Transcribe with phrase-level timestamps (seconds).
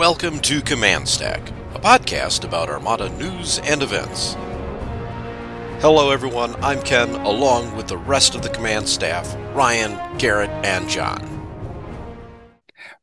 [0.00, 4.32] Welcome to Command Stack, a podcast about Armada news and events.
[5.82, 6.54] Hello, everyone.
[6.64, 11.20] I'm Ken, along with the rest of the command staff Ryan, Garrett, and John.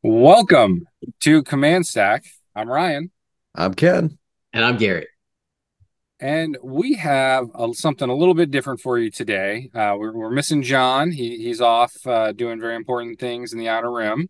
[0.01, 0.87] Welcome
[1.19, 2.25] to Command Stack.
[2.55, 3.11] I'm Ryan.
[3.53, 4.17] I'm Ken.
[4.51, 5.09] And I'm Garrett.
[6.19, 9.69] And we have a, something a little bit different for you today.
[9.71, 11.11] Uh, we're, we're, missing John.
[11.11, 14.29] He, he's off uh, doing very important things in the Outer Rim.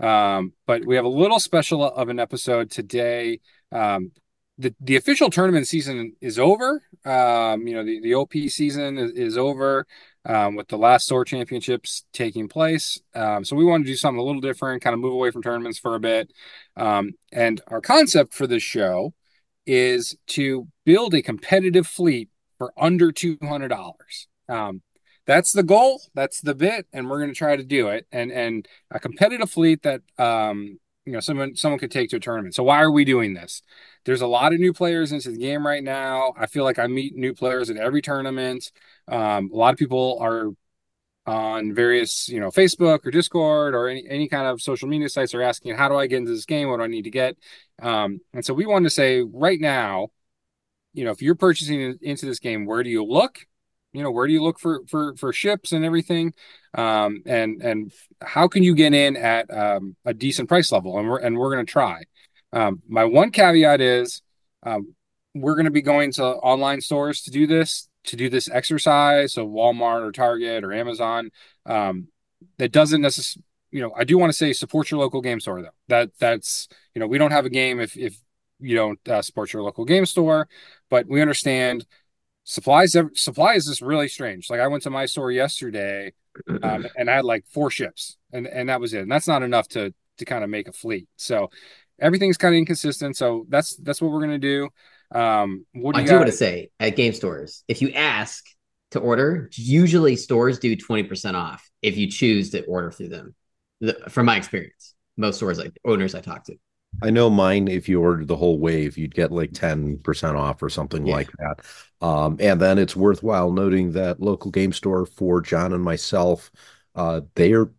[0.00, 3.40] Um, but we have a little special of an episode today.
[3.72, 4.12] Um,
[4.58, 6.82] the, the official tournament season is over.
[7.04, 9.86] Um, you know, the, the OP season is, is over
[10.24, 13.00] um, with the last SOAR championships taking place.
[13.14, 15.42] Um, so we want to do something a little different, kind of move away from
[15.42, 16.32] tournaments for a bit.
[16.76, 19.12] Um, and our concept for this show
[19.66, 23.92] is to build a competitive fleet for under $200.
[25.26, 26.02] That's the goal.
[26.14, 28.06] That's the bit, and we're going to try to do it.
[28.12, 32.20] And and a competitive fleet that um, you know someone someone could take to a
[32.20, 32.54] tournament.
[32.54, 33.62] So why are we doing this?
[34.04, 36.34] There's a lot of new players into the game right now.
[36.38, 38.70] I feel like I meet new players at every tournament.
[39.08, 40.50] Um, a lot of people are
[41.26, 45.34] on various, you know, Facebook or Discord or any, any kind of social media sites
[45.34, 46.68] are asking, how do I get into this game?
[46.68, 47.36] What do I need to get?
[47.80, 50.08] Um, and so we wanted to say right now,
[50.92, 53.46] you know, if you're purchasing into this game, where do you look?
[53.94, 56.34] You know, where do you look for for for ships and everything?
[56.74, 60.98] Um, and and how can you get in at um, a decent price level?
[60.98, 62.02] And we're and we're going to try.
[62.52, 64.20] Um, my one caveat is
[64.64, 64.94] um,
[65.34, 69.32] we're going to be going to online stores to do this to do this exercise,
[69.32, 71.30] so Walmart or Target or Amazon.
[71.64, 72.08] Um,
[72.58, 75.62] that doesn't necessarily, you know, I do want to say support your local game store
[75.62, 75.68] though.
[75.88, 78.18] That that's you know we don't have a game if if
[78.60, 80.48] you don't uh, support your local game store,
[80.90, 81.86] but we understand
[82.44, 82.96] supplies.
[83.14, 84.48] Supply is just really strange.
[84.48, 86.12] Like I went to my store yesterday,
[86.62, 89.02] um, and I had like four ships, and and that was it.
[89.02, 91.08] And that's not enough to to kind of make a fleet.
[91.16, 91.50] So
[91.98, 93.16] everything's kind of inconsistent.
[93.16, 94.68] So that's that's what we're gonna do.
[95.12, 98.44] Um, what do I do want to say at game stores, if you ask
[98.92, 103.34] to order, usually stores do 20% off if you choose to order through them.
[103.80, 106.54] The, from my experience, most stores like owners I talk to.
[107.02, 110.68] I know mine, if you ordered the whole wave, you'd get like 10% off or
[110.68, 111.14] something yeah.
[111.14, 111.60] like that.
[112.04, 116.50] Um, and then it's worthwhile noting that local game store for John and myself,
[116.94, 117.70] uh, they are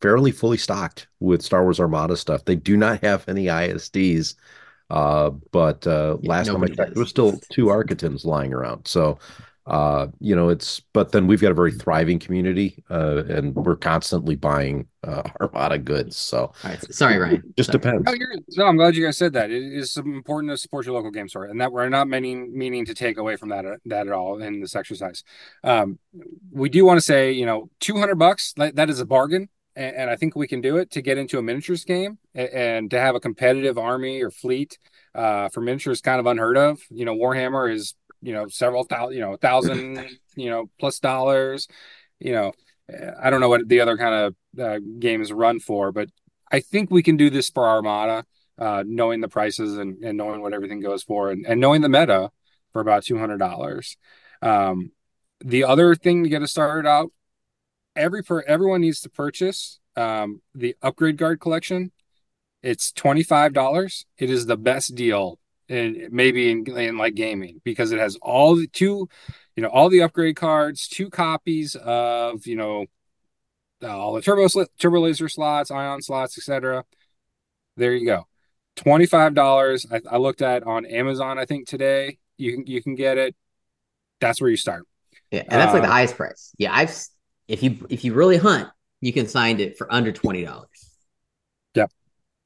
[0.00, 2.46] fairly fully stocked with Star Wars Armada stuff.
[2.46, 4.36] They do not have any ISDs.
[4.88, 8.88] Uh, but uh, yeah, last time I checked, there was still two Arquitens lying around.
[8.88, 9.18] So,
[9.66, 13.76] uh, you know, it's but then we've got a very thriving community, uh, and we're
[13.76, 16.16] constantly buying uh, Armada goods.
[16.16, 16.52] So,
[16.90, 17.54] sorry, Ryan.
[17.56, 17.80] Just sorry.
[17.80, 18.04] depends.
[18.04, 19.50] No, no, I'm glad you guys said that.
[19.50, 22.84] It is important to support your local game store, and that we're not meaning meaning
[22.84, 25.24] to take away from that that at all in this exercise.
[25.62, 25.98] Um,
[26.52, 29.96] we do want to say, you know, 200 bucks that, that is a bargain and,
[29.96, 32.90] and, I think we can do it to get into a miniatures game and, and
[32.90, 34.78] to have a competitive army or fleet
[35.14, 36.80] uh, for miniatures kind of unheard of.
[36.90, 41.68] You know, Warhammer is you know several thousand, you know, thousand, you know, plus dollars.
[42.18, 42.52] You know,
[43.22, 46.08] I don't know what the other kind of uh, games run for, but
[46.50, 48.24] I think we can do this for Armada,
[48.58, 51.88] uh, knowing the prices and, and knowing what everything goes for, and, and knowing the
[51.88, 52.30] meta
[52.72, 53.96] for about two hundred dollars.
[54.42, 54.92] Um,
[55.44, 57.12] the other thing to get us started out
[57.96, 61.92] every per everyone needs to purchase um, the upgrade card collection.
[62.62, 64.06] It's twenty five dollars.
[64.16, 65.38] It is the best deal,
[65.68, 69.08] in, maybe in, in like gaming because it has all the two,
[69.56, 72.86] you know, all the upgrade cards, two copies of you know,
[73.82, 74.48] uh, all the turbo
[74.78, 76.84] turbo laser slots, ion slots, etc.
[77.76, 78.26] There you go,
[78.76, 79.86] twenty five dollars.
[79.90, 81.38] I, I looked at on Amazon.
[81.38, 83.34] I think today you can you can get it.
[84.20, 84.86] That's where you start.
[85.30, 86.52] Yeah, and that's like the uh, highest price.
[86.58, 86.96] Yeah, I've
[87.48, 88.68] if you if you really hunt,
[89.00, 90.68] you can find it for under twenty dollars.
[90.68, 90.93] Yep,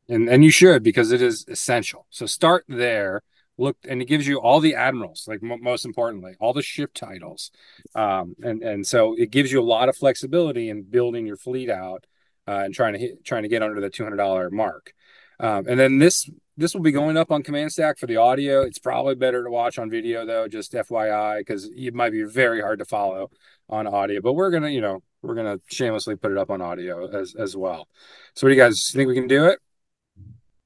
[0.08, 2.06] and and you should because it is essential.
[2.10, 3.22] So start there.
[3.60, 6.94] Look, and it gives you all the admirals, like m- most importantly, all the ship
[6.94, 7.50] titles,
[7.96, 11.68] um, and and so it gives you a lot of flexibility in building your fleet
[11.68, 12.06] out
[12.46, 14.94] uh, and trying to hit, trying to get under the two hundred dollar mark.
[15.40, 18.62] Um, and then this this will be going up on Command Stack for the audio.
[18.62, 22.60] It's probably better to watch on video though, just FYI, because it might be very
[22.60, 23.30] hard to follow
[23.68, 24.20] on audio.
[24.20, 27.56] But we're gonna, you know, we're gonna shamelessly put it up on audio as as
[27.56, 27.88] well.
[28.34, 29.60] So, what do you guys think we can do it?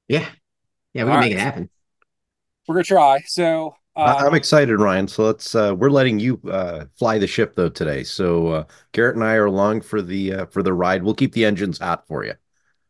[0.07, 0.27] Yeah,
[0.93, 1.19] yeah, we All can right.
[1.21, 1.69] make it happen.
[2.67, 3.21] We're gonna try.
[3.25, 3.75] So.
[3.95, 5.07] Uh, I'm excited, Ryan.
[5.07, 5.53] So let's.
[5.53, 8.03] Uh, we're letting you uh, fly the ship though today.
[8.03, 11.03] So uh, Garrett and I are along for the uh, for the ride.
[11.03, 12.33] We'll keep the engines hot for you.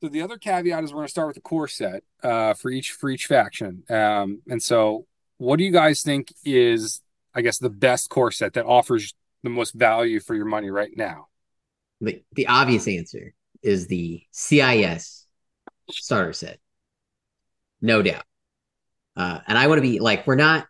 [0.04, 2.70] So the other caveat is we're going to start with the core set uh, for
[2.70, 3.84] each for each faction.
[3.90, 5.08] Um, and so,
[5.38, 7.02] what do you guys think is,
[7.34, 9.14] I guess, the best core set that offers
[9.44, 11.28] the most value for your money right now?
[12.02, 15.26] The the obvious answer is the CIS
[15.90, 16.60] starter set.
[17.84, 18.24] No doubt.
[19.16, 20.66] Uh, and I want to be like, we're not,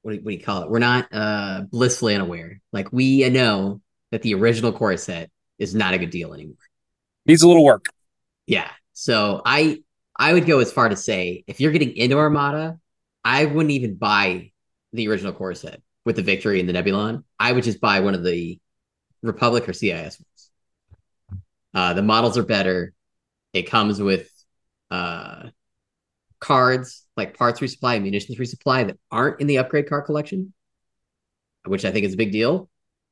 [0.00, 0.70] what do, what do you call it?
[0.70, 2.62] We're not uh, blissfully unaware.
[2.72, 3.82] Like, we know
[4.12, 6.56] that the original core set is not a good deal anymore.
[7.26, 7.86] Needs a little work.
[8.46, 8.70] Yeah.
[8.94, 9.82] So I
[10.16, 12.78] I would go as far to say if you're getting into Armada,
[13.24, 14.52] I wouldn't even buy
[14.92, 17.24] the original core set with the Victory and the Nebulon.
[17.38, 18.58] I would just buy one of the
[19.22, 20.50] Republic or CIS ones.
[21.74, 22.92] Uh, the models are better.
[23.52, 24.28] It comes with
[24.90, 25.48] uh,
[26.42, 30.52] cards like parts resupply, and munitions resupply that aren't in the upgrade card collection,
[31.64, 32.68] which I think is a big deal.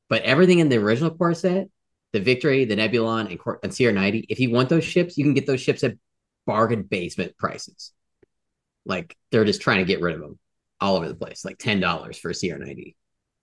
[0.09, 1.69] But everything in the original core set,
[2.11, 5.33] the Victory, the Nebulon, and, Cor- and CR90, if you want those ships, you can
[5.33, 5.95] get those ships at
[6.45, 7.93] bargain basement prices.
[8.85, 10.37] Like they're just trying to get rid of them
[10.81, 12.95] all over the place, like ten dollars for a CR90.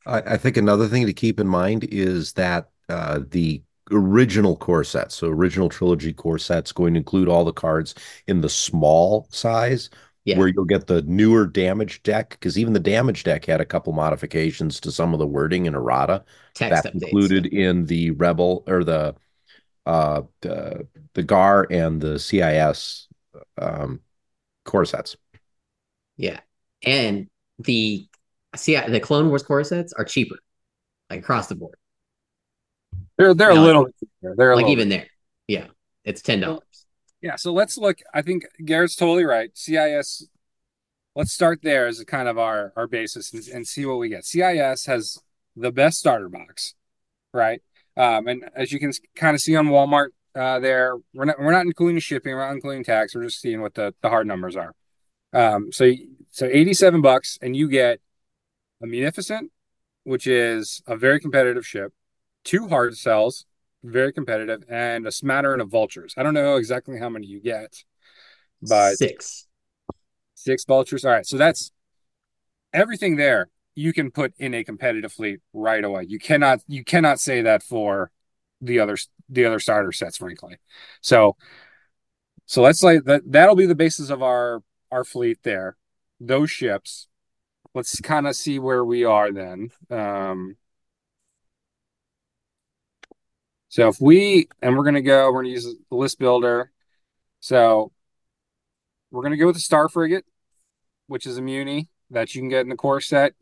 [0.07, 4.85] I, I, think another thing to keep in mind is that uh, the original core
[4.85, 7.95] set, so original trilogy core sets, going to include all the cards
[8.27, 9.91] in the small size.
[10.25, 10.37] Yeah.
[10.37, 13.95] Where you'll get the newer damage deck, because even the damage deck had a couple
[13.95, 16.23] modifications to some of the wording in errata.
[16.55, 19.15] Text that included in the Rebel or the
[19.87, 23.09] uh, the the GAR and the CIS
[23.57, 24.01] um,
[24.67, 25.17] core sets.
[26.19, 26.41] Yeah,
[26.83, 28.07] and the
[28.55, 30.37] see the Clone Wars core sets are cheaper,
[31.09, 31.77] like across the board.
[33.19, 33.89] They're they're you a little.
[34.23, 35.09] They're like even there.
[35.49, 35.67] Yeah,
[36.05, 36.63] it's ten dollars.
[37.21, 37.99] Yeah, so let's look.
[38.15, 39.51] I think Garrett's totally right.
[39.55, 40.29] CIS.
[41.17, 44.09] Let's start there as a kind of our our basis and, and see what we
[44.09, 44.25] get.
[44.25, 45.19] CIS has
[45.57, 46.75] the best starter box,
[47.35, 47.61] right?
[47.97, 51.51] Um, and as you can kind of see on Walmart uh, there, we're not we're
[51.51, 53.17] not including shipping, we're not including tax.
[53.17, 54.73] We're just seeing what the, the hard numbers are.
[55.33, 55.93] Um, so
[56.31, 58.01] so 87 bucks, and you get
[58.81, 59.51] a Munificent,
[60.05, 61.93] which is a very competitive ship,
[62.45, 63.45] two Hardcells,
[63.83, 66.15] very competitive, and a smattering of vultures.
[66.17, 67.85] I don't know exactly how many you get,
[68.63, 69.47] but six.
[70.35, 71.05] Six vultures.
[71.05, 71.27] All right.
[71.27, 71.73] So that's
[72.73, 76.05] everything there you can put in a competitive fleet right away.
[76.09, 78.11] You cannot you cannot say that for
[78.61, 78.97] the other
[79.29, 80.57] the other starter sets, frankly.
[81.01, 81.37] So
[82.47, 85.77] so let's say that that'll be the basis of our our fleet there.
[86.19, 87.09] Those ships.
[87.75, 89.71] Let's kind of see where we are then.
[89.91, 90.57] Um,
[93.69, 96.71] so if we and we're gonna go, we're gonna use the list builder.
[97.41, 97.93] So
[99.11, 100.25] we're gonna go with the Star Frigate,
[101.07, 103.35] which is a muni that you can get in the core set.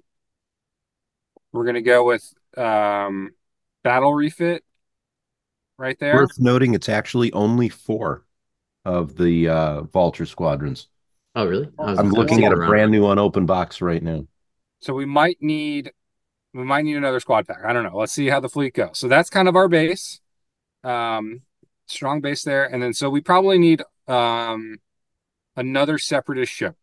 [1.52, 3.34] We're gonna go with um,
[3.84, 4.64] battle refit
[5.78, 6.14] right there.
[6.14, 8.24] Worth noting, it's actually only four
[8.84, 10.88] of the uh, Vulture squadrons.
[11.34, 11.68] Oh, really?
[11.78, 12.68] I'm looking at a around.
[12.68, 14.26] brand new unopened box right now.
[14.80, 15.92] So we might need
[16.52, 17.64] we might need another squad pack.
[17.64, 17.96] I don't know.
[17.96, 18.98] Let's see how the fleet goes.
[18.98, 20.20] So that's kind of our base.
[20.84, 21.42] Um,
[21.86, 24.76] strong base there, and then so we probably need um
[25.56, 26.76] another separatist ship.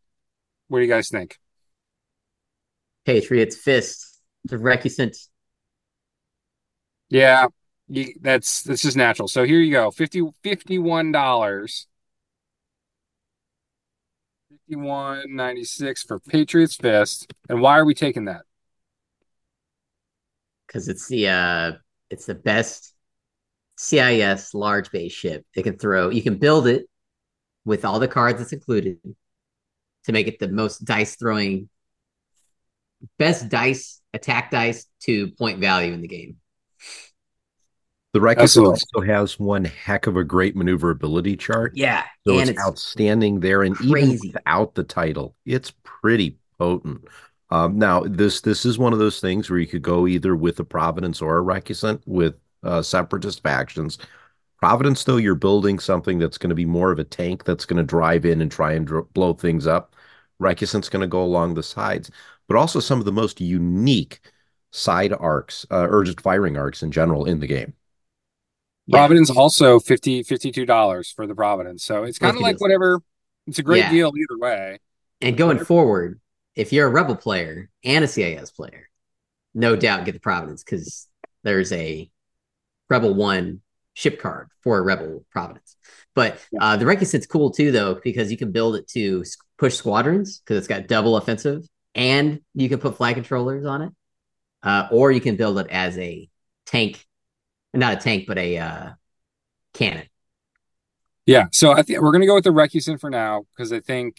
[0.67, 1.39] What do you guys think?
[3.05, 4.13] Patriots Fist
[4.45, 5.17] the recusant.
[7.09, 7.47] Yeah,
[7.87, 9.27] you, that's that's just natural.
[9.27, 11.85] So here you go, 50 $51.
[14.71, 17.31] 51.96 for Patriots Fist.
[17.49, 18.43] And why are we taking that?
[20.73, 21.71] Because it's the uh
[22.09, 22.93] it's the best
[23.77, 25.45] CIS large base ship.
[25.55, 26.87] It can throw you can build it
[27.63, 28.97] with all the cards that's included
[30.05, 31.69] to make it the most dice throwing
[33.19, 36.37] best dice attack dice to point value in the game.
[38.13, 41.73] The Recusant also has one heck of a great maneuverability chart.
[41.75, 42.03] Yeah.
[42.27, 43.63] So it's, it's, outstanding there.
[43.63, 44.13] And crazy.
[44.13, 47.05] even without the title, it's pretty potent.
[47.53, 50.59] Um, now, this this is one of those things where you could go either with
[50.59, 53.97] a Providence or a Recusant with uh, separatist factions.
[54.57, 57.77] Providence, though, you're building something that's going to be more of a tank that's going
[57.77, 59.95] to drive in and try and dr- blow things up.
[60.41, 62.09] Recusant's going to go along the sides
[62.47, 64.19] but also some of the most unique
[64.71, 67.73] side arcs uh, or just firing arcs in general in the game.
[68.87, 68.99] Yeah.
[68.99, 71.83] Providence also 50 $52 for the Providence.
[71.83, 73.01] So it's kind of like whatever.
[73.47, 73.91] It's a great yeah.
[73.91, 74.79] deal either way.
[75.21, 76.19] And going forward,
[76.55, 78.89] if you're a Rebel player and a CIS player,
[79.53, 81.07] no doubt get the Providence because
[81.43, 82.09] there's a
[82.89, 83.61] Rebel One
[83.93, 85.75] ship card for a Rebel Providence.
[86.15, 89.23] But uh, the Recusant's cool too, though, because you can build it to
[89.57, 93.91] push squadrons because it's got double offensive and you can put flight controllers on it,
[94.63, 96.29] uh, or you can build it as a
[96.65, 97.05] tank,
[97.73, 98.89] not a tank, but a uh,
[99.73, 100.07] cannon.
[101.25, 104.17] Yeah, so I think we're gonna go with the Recusant for now because I think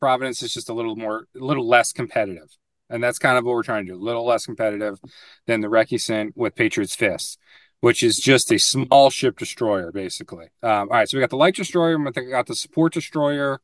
[0.00, 2.48] Providence is just a little more, a little less competitive,
[2.90, 3.98] and that's kind of what we're trying to do.
[3.98, 4.98] A little less competitive
[5.46, 7.38] than the Recusant with Patriots Fist,
[7.80, 10.46] which is just a small ship destroyer, basically.
[10.62, 12.92] Um, all right, so we got the light destroyer, I think we got the support
[12.92, 13.60] destroyer.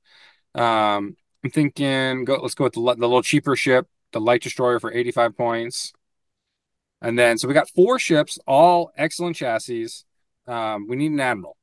[0.55, 2.37] Um, I'm thinking go.
[2.37, 5.93] Let's go with the, the little cheaper ship, the light destroyer for 85 points.
[7.01, 9.89] And then so we got four ships, all excellent chassis.
[10.47, 11.57] Um, we need an admiral.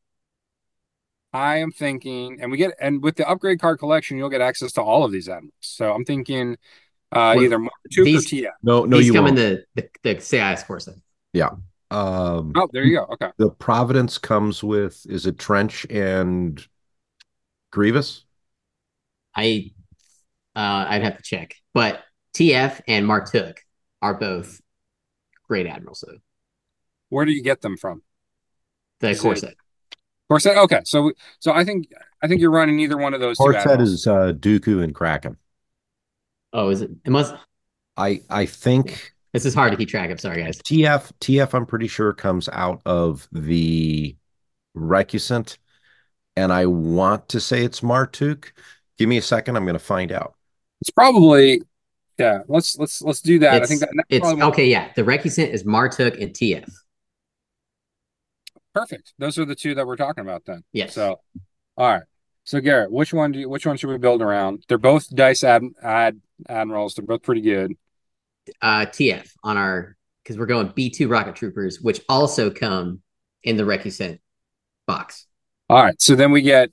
[1.32, 4.72] I am thinking, and we get, and with the upgrade card collection, you'll get access
[4.74, 5.54] to all of these admirals.
[5.60, 6.54] So I'm thinking
[7.12, 7.70] uh, Well, either Martuk
[8.06, 8.52] these- or TF.
[8.64, 9.38] No, no, These you come won't.
[9.40, 10.90] in the the, the CIS course.
[11.34, 11.50] Yeah.
[11.92, 13.04] Um, Oh, there you go.
[13.14, 13.30] Okay.
[13.38, 16.64] the Providence comes with is it Trench and
[17.72, 18.26] Grievous?
[19.36, 19.72] I
[20.56, 21.56] uh I'd have to check.
[21.74, 22.02] But
[22.36, 23.58] TF and Martuk
[24.02, 24.62] are both
[25.48, 26.18] great admirals though.
[27.10, 28.02] Where do you get them from?
[29.00, 29.56] The Is it-
[30.30, 30.56] Core set.
[30.56, 30.64] Corset.
[30.64, 30.82] Okay.
[30.86, 33.68] So, so I think I think you're running either one of those two Core set
[33.68, 33.90] admirals.
[33.90, 35.38] is uh, Dooku and Kraken.
[36.54, 36.92] Oh, is it?
[37.06, 37.34] It must.
[37.98, 40.20] I I think This is hard to keep track of.
[40.20, 40.60] Sorry, guys.
[40.60, 44.16] TF TF I'm pretty sure comes out of the
[44.76, 45.58] Recusant,
[46.36, 48.52] and I want to say it's Martuk.
[48.98, 50.36] Give me a second, I'm going to find out.
[50.82, 51.62] It's probably
[52.18, 52.40] yeah.
[52.48, 53.64] Let's let's let's do that.
[53.64, 54.66] I think that, that's it's probably okay.
[54.68, 56.70] Yeah, the Recusant is Martuk and TF.
[58.80, 59.14] Perfect.
[59.18, 60.64] Those are the two that we're talking about then.
[60.72, 60.94] Yes.
[60.94, 61.20] So,
[61.78, 62.04] all right.
[62.44, 64.64] So Garrett, which one do you, which one should we build around?
[64.68, 66.96] They're both dice ad, ad admirals.
[66.96, 67.74] They're both pretty good.
[68.62, 73.02] uh TF on our because we're going B2 rocket troopers, which also come
[73.44, 74.20] in the Recusant
[74.88, 75.28] box.
[75.70, 76.02] All right.
[76.02, 76.72] So then we get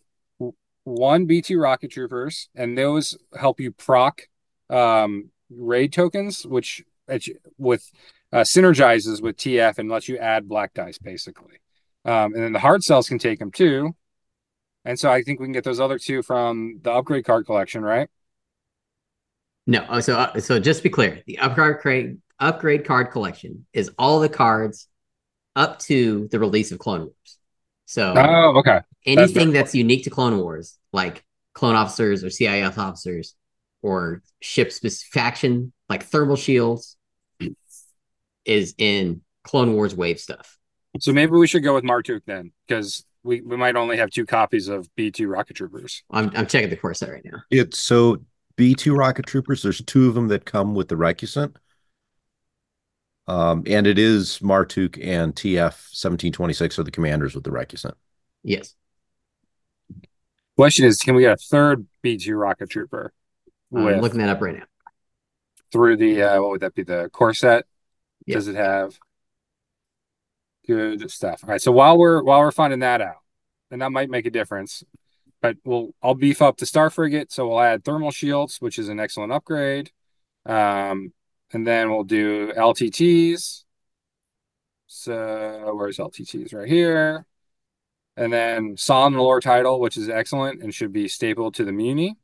[0.85, 4.23] one B2 rocket troopers, and those help you proc
[4.71, 7.91] um, raid tokens, which which with
[8.33, 11.59] uh, synergizes with TF and lets you add black dice basically.
[12.07, 13.95] Um, and then the Hardcells can take them too.
[14.85, 17.83] And so I think we can get those other two from the upgrade card collection,
[17.83, 18.09] right?
[19.67, 23.91] No, oh, so uh, so just to be clear, the upgrade upgrade card collection is
[23.99, 24.87] all the cards
[25.57, 27.39] up to the release of Clone Wars.
[27.87, 28.81] So Oh, okay.
[29.05, 33.35] anything that's unique to Clone Wars, like clone officers or CIF officers,
[33.83, 36.97] or ship specific faction like thermal shields,
[38.45, 40.56] is in Clone Wars wave stuff.
[41.01, 44.27] So maybe we should go with Martuk then, because we, we might only have two
[44.27, 46.03] copies of B2 rocket troopers.
[46.11, 47.43] I'm I'm checking the core set right now.
[47.51, 48.19] It's so
[48.57, 51.57] B2 rocket troopers, there's two of them that come with the Recusant.
[53.29, 57.95] Um, and it is Martuk and TF 1726 are the commanders with the Recusant.
[58.45, 58.75] Yes.
[60.57, 63.13] Question is, can we get a third B2 rocket trooper
[63.75, 64.65] I'm looking that up right now.
[65.73, 66.83] through the uh, what would that be?
[66.83, 67.67] The core set?
[68.27, 68.99] Does it have
[70.67, 71.43] good stuff?
[71.45, 71.61] All right.
[71.63, 73.23] So while we're while we're finding that out,
[73.71, 74.85] and that might make a difference,
[75.41, 78.89] but we'll I'll beef up the Star Frigate, so we'll add thermal shields, which is
[78.89, 79.91] an excellent upgrade.
[80.45, 81.13] Um,
[81.53, 83.65] and then we'll do LTTs.
[84.87, 86.55] So where's LTTs?
[86.55, 87.27] Right here.
[88.17, 92.17] And then Son lore title, which is excellent and should be stapled to the Muni.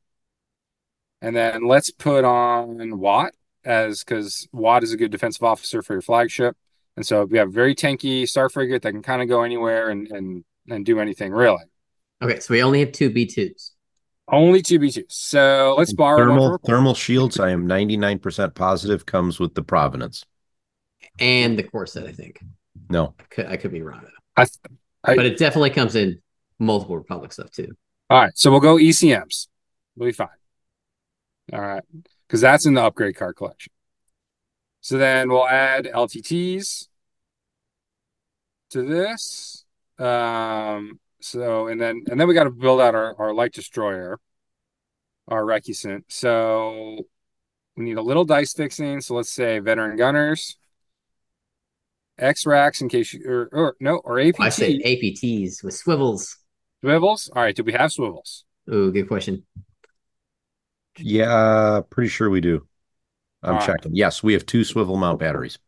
[1.21, 3.33] And then let's put on Watt
[3.65, 6.57] as because Watt is a good defensive officer for your flagship.
[6.97, 9.91] And so we have a very tanky star frigate that can kind of go anywhere
[9.91, 11.65] and and and do anything really.
[12.23, 13.71] Okay, so we only have two B2s.
[14.29, 15.05] Only two B2s.
[15.09, 20.25] So let's borrow Thermal thermal shields, I am 99% positive comes with the Providence.
[21.19, 22.41] and the core set, I think.
[22.89, 23.15] No.
[23.31, 24.07] Could, I could be wrong,
[24.37, 24.47] I,
[25.03, 26.21] I, but it definitely comes in
[26.59, 27.69] multiple Republic stuff too.
[28.09, 29.49] all right, so we'll go ECMs.
[29.97, 30.29] We'll be fine.
[31.53, 31.83] All right,
[32.29, 33.73] because that's in the upgrade card collection.
[34.83, 36.89] So then we'll add LTTs
[38.71, 39.65] to this.
[39.99, 44.19] Um, so and then and then we got to build out our, our light destroyer,
[45.29, 46.03] our Recusant.
[46.09, 46.99] So
[47.77, 49.01] we need a little dice fixing.
[49.01, 50.57] So let's say veteran gunners,
[52.19, 56.39] X racks in case you or, or no or APT I say APTs with swivels.
[56.81, 57.31] swivels.
[57.37, 58.45] All right, do we have swivels?
[58.73, 59.45] Ooh, good question.
[60.99, 62.67] Yeah, pretty sure we do.
[63.43, 63.67] I'm All right.
[63.67, 63.95] checking.
[63.95, 65.59] Yes, we have two swivel mount batteries.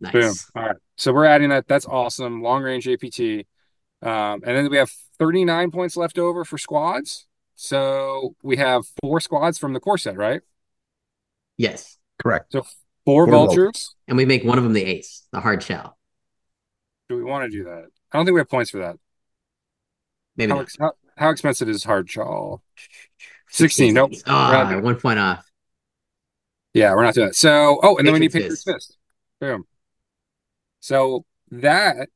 [0.00, 0.12] Nice.
[0.12, 0.34] Boom.
[0.56, 0.76] All right.
[0.96, 1.66] So we're adding that.
[1.68, 2.42] That's awesome.
[2.42, 3.20] Long range APT.
[4.02, 7.26] Um, and then we have 39 points left over for squads.
[7.54, 10.40] So we have four squads from the core set, right?
[11.56, 11.98] Yes.
[12.20, 12.52] Correct.
[12.52, 12.62] So
[13.04, 13.94] four Four vultures.
[14.08, 15.96] And we make one of them the ace, the hard shell.
[17.08, 17.84] Do we want to do that?
[18.12, 18.96] I don't think we have points for that.
[20.36, 20.62] Maybe How, not.
[20.62, 22.62] ex- how, how expensive is hard shawl?
[23.50, 23.94] 16.
[23.94, 24.12] Nope.
[24.26, 25.46] Ah, We're not- one point off.
[26.74, 27.34] Yeah, we're not doing that.
[27.34, 28.98] So, oh, and then we need Patriots Patriots Fist.
[29.40, 29.64] Boom.
[30.80, 32.08] So that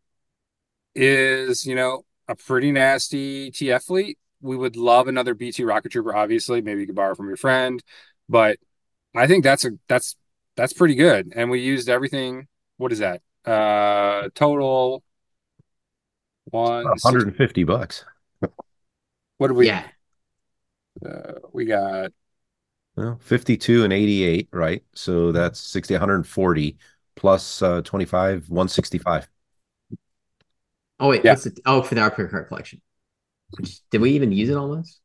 [0.94, 4.18] is, you know, a pretty nasty TF fleet.
[4.40, 6.62] We would love another B2 rocket trooper, obviously.
[6.62, 7.82] Maybe you could borrow from your friend,
[8.28, 8.58] but
[9.14, 10.16] I think that's a that's
[10.56, 11.32] that's pretty good.
[11.34, 12.48] And we used everything.
[12.76, 13.22] What is that?
[13.44, 15.02] Uh total
[16.50, 18.04] 150 bucks.
[19.38, 19.66] What did we?
[19.66, 19.86] yeah.
[21.04, 22.12] Uh, we got
[22.96, 24.82] Well, 52 and 88, right?
[24.94, 26.78] So that's 60, 140
[27.14, 29.28] plus uh, 25, 165.
[30.98, 31.32] Oh wait, Yeah.
[31.32, 32.80] what's the, oh for the upgrade card collection.
[33.50, 35.00] Which, did we even use it almost?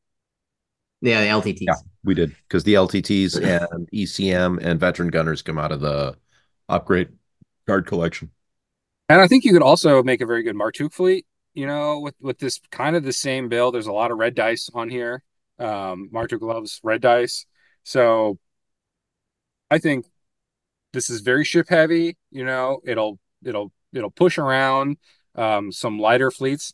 [1.02, 1.58] Yeah, the LTTs.
[1.62, 1.74] Yeah.
[2.04, 6.16] We did because the LTTs and ECM and veteran gunners come out of the
[6.70, 7.10] upgrade
[7.68, 8.32] card collection.
[9.10, 12.16] And I think you could also make a very good Martuk fleet, you know, with
[12.22, 13.74] with this kind of the same build.
[13.74, 15.24] There's a lot of red dice on here.
[15.60, 17.46] Um, Martuk loves red dice.
[17.84, 18.38] So
[19.70, 20.06] I think
[20.94, 24.98] this is very ship heavy, you know, it'll it'll it'll push around
[25.36, 26.74] um some lighter fleets.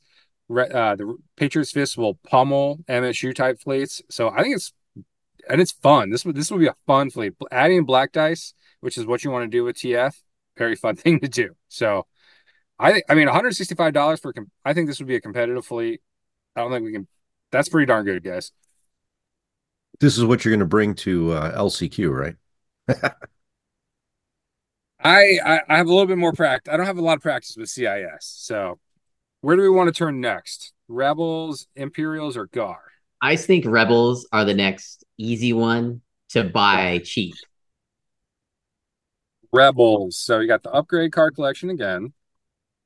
[0.50, 4.02] Uh, the Patriots Fist will pummel MSU type fleets.
[4.10, 4.74] So I think it's
[5.50, 6.10] and it's fun.
[6.10, 7.34] This would this would be a fun fleet.
[7.52, 10.14] Adding black dice, which is what you want to do with TF,
[10.58, 11.56] very fun thing to do.
[11.68, 12.06] So
[12.80, 14.34] I I mean 165 dollars for
[14.66, 16.02] I think this would be a competitive fleet.
[16.56, 17.08] I don't think we can.
[17.52, 18.52] That's pretty darn good, guys.
[20.00, 22.36] This is what you're going to bring to uh, LCQ, right?
[25.00, 26.74] I, I I have a little bit more practice.
[26.74, 28.20] I don't have a lot of practice with CIS.
[28.22, 28.80] So
[29.42, 30.74] where do we want to turn next?
[30.88, 32.80] Rebels, Imperials, or Gar?
[33.22, 37.36] I think Rebels are the next easy one to buy cheap.
[39.52, 40.18] Rebels.
[40.18, 42.14] So you got the upgrade card collection again.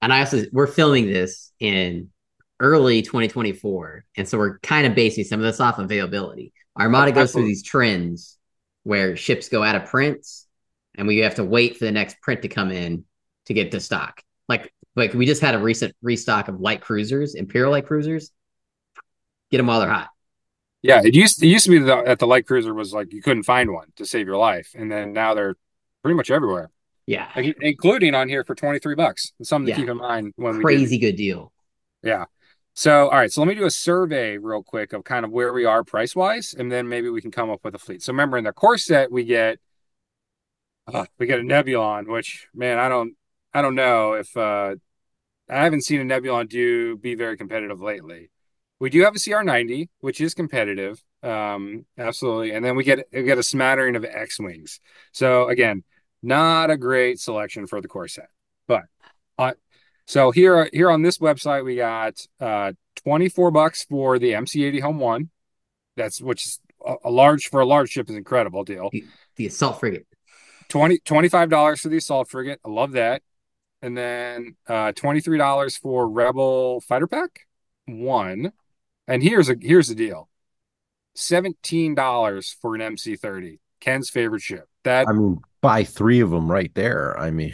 [0.02, 2.10] And I also we're filming this in
[2.60, 6.54] early 2024, and so we're kind of basing some of this off availability.
[6.80, 8.38] Armada goes through these trends
[8.84, 10.48] where ships go out of prints,
[10.96, 13.06] and we have to wait for the next print to come in
[13.46, 14.22] to get to stock.
[14.48, 18.32] Like like we just had a recent restock of light cruisers, Imperial light cruisers.
[19.50, 20.10] Get them while they're hot.
[20.82, 23.22] Yeah, it used it used to be that at the light cruiser was like you
[23.22, 25.56] couldn't find one to save your life, and then now they're
[26.02, 26.72] pretty much everywhere,
[27.06, 29.34] Yeah, like, including on here for 23 bucks.
[29.40, 29.76] It's something Yeah.
[29.76, 31.54] to keep in mind when we crazy good deal.
[32.02, 32.26] Yeah.
[32.74, 33.32] So, all right.
[33.32, 36.16] So let me do a survey real quick of kind of where we are price
[36.16, 38.02] wise, and then maybe we can come up with a fleet.
[38.02, 39.60] So remember, in the core set, we get
[40.88, 43.16] uh, we get a Nebulon, which man, I don't
[43.54, 44.76] I don't know if uh,
[45.50, 48.30] I haven't seen a Nebulon do be very competitive lately.
[48.80, 53.24] We do have a CR90, which is competitive, um, absolutely, and then we get we
[53.24, 54.80] get a smattering of X wings.
[55.12, 55.84] So again,
[56.24, 58.30] not a great selection for the core set,
[60.06, 65.00] so here, here on this website, we got uh, 24 bucks for the MC80 Home
[65.00, 65.30] One.
[65.98, 68.90] That's which is a, a large for a large ship is an incredible deal.
[69.36, 70.06] The assault frigate.
[70.70, 72.60] 20 $25 for the assault frigate.
[72.66, 73.22] I love that.
[73.82, 77.48] And then uh $23 for Rebel Fighter Pack.
[77.88, 78.54] One.
[79.08, 80.30] And here's a here's the deal.
[81.18, 83.60] $17 for an MC30.
[83.82, 84.68] Ken's favorite ship.
[84.84, 87.20] That I mean, buy three of them right there.
[87.20, 87.54] I mean,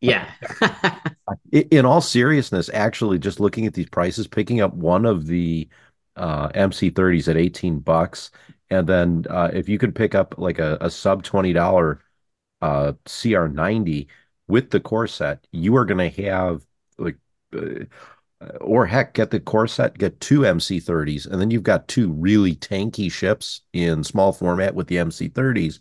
[0.00, 0.28] Yeah.
[1.52, 5.68] in all seriousness, actually, just looking at these prices, picking up one of the
[6.16, 8.30] uh, MC30s at 18 bucks,
[8.70, 12.00] and then uh, if you could pick up like a, a sub $20
[12.62, 14.08] uh, CR90
[14.48, 16.62] with the core set, you are going to have
[16.98, 17.16] like,
[17.54, 17.84] uh,
[18.60, 22.54] or heck, get the core set, get two MC30s, and then you've got two really
[22.54, 25.78] tanky ships in small format with the MC30s,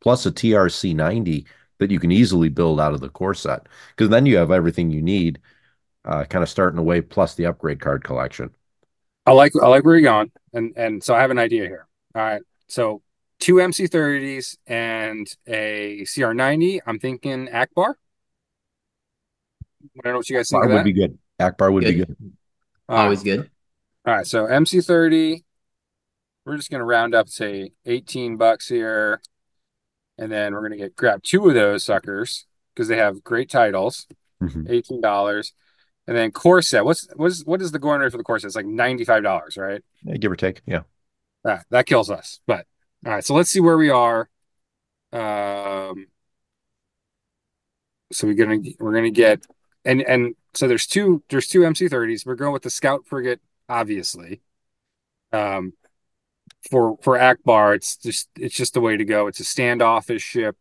[0.00, 1.46] plus a TRC 90
[1.82, 4.90] that you can easily build out of the core set because then you have everything
[4.90, 5.40] you need
[6.04, 8.50] uh, kind of starting away plus the upgrade card collection
[9.26, 11.86] I like I like where you're going, and and so I have an idea here.
[12.14, 13.02] All right, so
[13.38, 16.80] two MC30s and a CR90.
[16.86, 17.94] I'm thinking Ackbar.
[19.84, 22.06] I don't know what you guys think Ackbar would be good Ackbar would be Good.
[22.08, 22.16] good
[22.88, 23.50] All right, Always good.
[24.06, 25.44] all right, so MC30.
[26.44, 29.20] We're just gonna round up say 18 bucks here,
[30.22, 34.06] and then we're gonna get grab two of those suckers because they have great titles.
[34.40, 34.70] Mhm.
[34.70, 35.52] Eighteen dollars,
[36.06, 36.84] and then core set.
[36.84, 38.46] What's what is what is the going rate for the core set?
[38.46, 39.82] It's like ninety five dollars, right?
[40.04, 40.82] Yeah, give or take yeah
[41.44, 42.40] Ah, that kills us.
[42.46, 42.66] But
[43.04, 44.28] all right, so let's see where we are.
[45.12, 46.06] Um,
[48.12, 49.44] so we're gonna we're gonna get
[49.84, 52.24] and and so there's two there's two MC30s.
[52.26, 54.40] We're going with the Scout frigate, obviously.
[55.32, 55.72] Um,
[56.70, 59.26] for for Ackbar, it's just it's just the way to go.
[59.26, 60.56] It's a standoffish ship.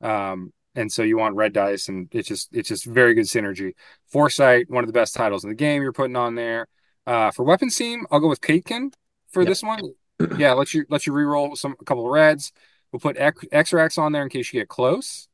[0.00, 3.72] Um, and so you want red dice, and it's just it's just very good synergy.
[4.08, 5.82] Foresight, one of the best titles in the game.
[5.82, 6.66] You're putting on there.
[7.06, 8.92] Uh, for weapon seam, I'll go with Katekin
[9.30, 9.48] for Yep.
[9.48, 9.80] this one.
[10.38, 12.50] Yeah, let you let you reroll some a couple of reds.
[12.90, 15.28] We'll put X- X-Rax on there in case you get close.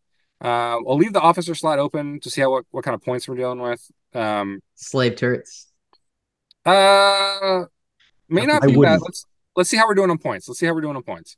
[0.45, 3.29] Uh, I'll leave the officer slot open to see how what, what kind of points
[3.29, 3.89] we're dealing with.
[4.13, 5.69] Um, Slave turrets.
[6.67, 7.65] uh,
[8.29, 8.77] may not I be bad.
[8.79, 9.03] wouldn't.
[9.03, 10.49] Let's let's see how we're doing on points.
[10.49, 11.37] Let's see how we're doing on points.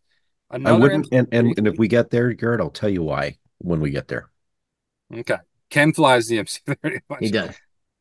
[0.50, 3.80] I wouldn't and, and and if we get there Garrett I'll tell you why when
[3.80, 4.30] we get there
[5.12, 5.38] Okay.
[5.70, 7.00] Ken flies the MC30.
[7.20, 7.54] He does.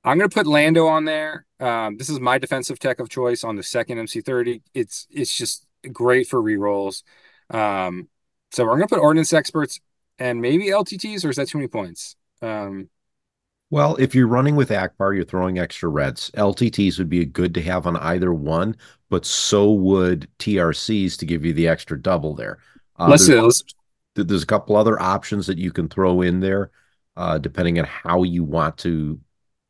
[0.03, 1.45] I'm gonna put Lando on there.
[1.59, 4.61] Um, this is my defensive tech of choice on the second MC30.
[4.73, 7.03] It's it's just great for rerolls.
[7.49, 8.09] Um,
[8.51, 9.79] so I'm gonna put ordnance experts
[10.19, 12.15] and maybe LTTs, or is that too many points?
[12.41, 12.89] Um,
[13.73, 16.29] Well, if you're running with Ackbar, you're throwing extra reds.
[16.35, 18.75] LTTs would be good to have on either one,
[19.09, 22.59] but so would TRCs to give you the extra double there.
[22.99, 23.63] Uh, let's there's, let's
[24.13, 26.69] there's a couple other options that you can throw in there,
[27.17, 29.19] uh, depending on how you want to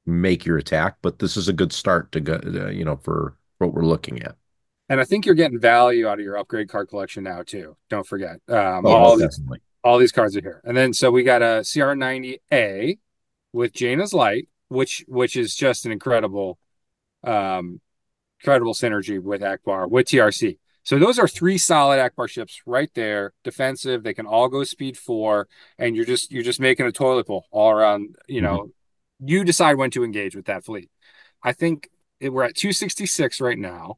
[0.06, 0.98] make your attack.
[1.02, 4.22] But this is a good start to go, uh, you know, for what we're looking
[4.22, 4.36] at.
[4.90, 7.78] And I think you're getting value out of your upgrade card collection now too.
[7.90, 8.42] Don't forget.
[8.50, 9.40] Um, Oh, all these
[9.82, 10.60] all these cards are here.
[10.66, 12.98] And then so we got a CR90A
[13.54, 16.58] with Jaina's Light, which which is just an incredible
[17.24, 17.80] um
[18.42, 20.58] incredible synergy with Ackbar, with TRC.
[20.86, 24.04] So those are three solid Ackbar ships right there, defensive.
[24.04, 27.46] They can all go speed four, and you're just you're just making a toilet bowl
[27.52, 28.18] all around.
[28.28, 28.72] You know,
[29.20, 30.90] you decide when to engage with that fleet.
[31.42, 31.90] I think
[32.20, 33.98] it, we're at 266 right now.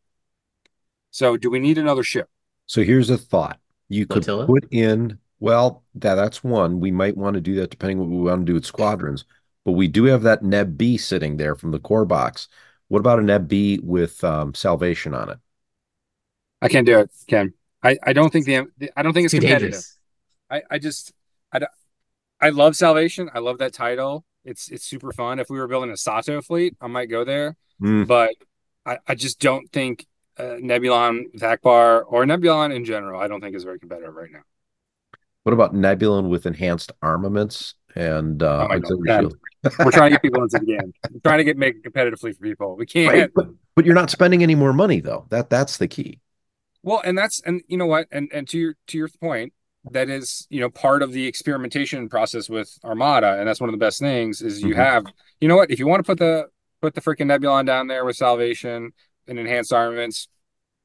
[1.10, 2.30] So do we need another ship?
[2.68, 3.60] So here's a thought.
[3.88, 4.48] You could Flotilla?
[4.48, 6.80] put in, well, that that's one.
[6.80, 9.26] We might want to do that depending what we want to do with squadrons.
[9.66, 12.48] But we do have that Neb B sitting there from the core box.
[12.88, 15.40] What about a Neb B with um, salvation on it?
[16.62, 17.54] I can't do it, Ken.
[17.84, 19.72] I, I don't think the I don't think it's Too competitive.
[19.72, 19.98] dangerous.
[20.50, 21.12] I, I just
[21.52, 21.72] I, don't-
[22.40, 23.30] I love Salvation.
[23.34, 24.24] I love that title.
[24.44, 25.40] It's it's super fun.
[25.40, 27.58] If we were building a Sato fleet, I might go there.
[27.80, 28.04] Hmm.
[28.04, 28.36] But
[28.86, 30.06] I, I just don't think
[30.38, 34.32] uh, Nebulon with Ackbar or Nebulon in general, I don't think is very competitive right
[34.32, 34.42] now.
[35.44, 39.38] What about Nebulon with enhanced armaments and uh, Oh auxiliary shield?
[39.80, 40.94] We're trying to get people into the game.
[41.12, 42.76] We're trying to get make a competitive fleet for people.
[42.76, 43.14] We can't.
[43.14, 45.26] Right, but, but you're not spending any more money though.
[45.30, 46.20] That that's the key.
[46.84, 49.54] Well, and that's and you know what, and and to your to your point,
[49.92, 53.74] that is you know part of the experimentation process with Armada, and that's one of
[53.74, 54.78] the best things is you Mhm.
[54.78, 55.06] have
[55.42, 56.48] you know what if you want to put the
[56.82, 58.92] put the freaking Nebulon down there with Salvation
[59.28, 60.28] and enhanced armaments,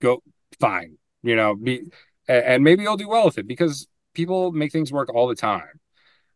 [0.01, 0.23] go
[0.59, 1.83] fine, you know, be
[2.27, 5.35] and, and maybe you'll do well with it because people make things work all the
[5.35, 5.81] time.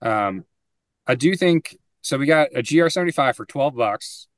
[0.03, 0.45] Um,
[1.07, 2.19] I do think so.
[2.19, 4.29] We got a GR seventy five for twelve bucks,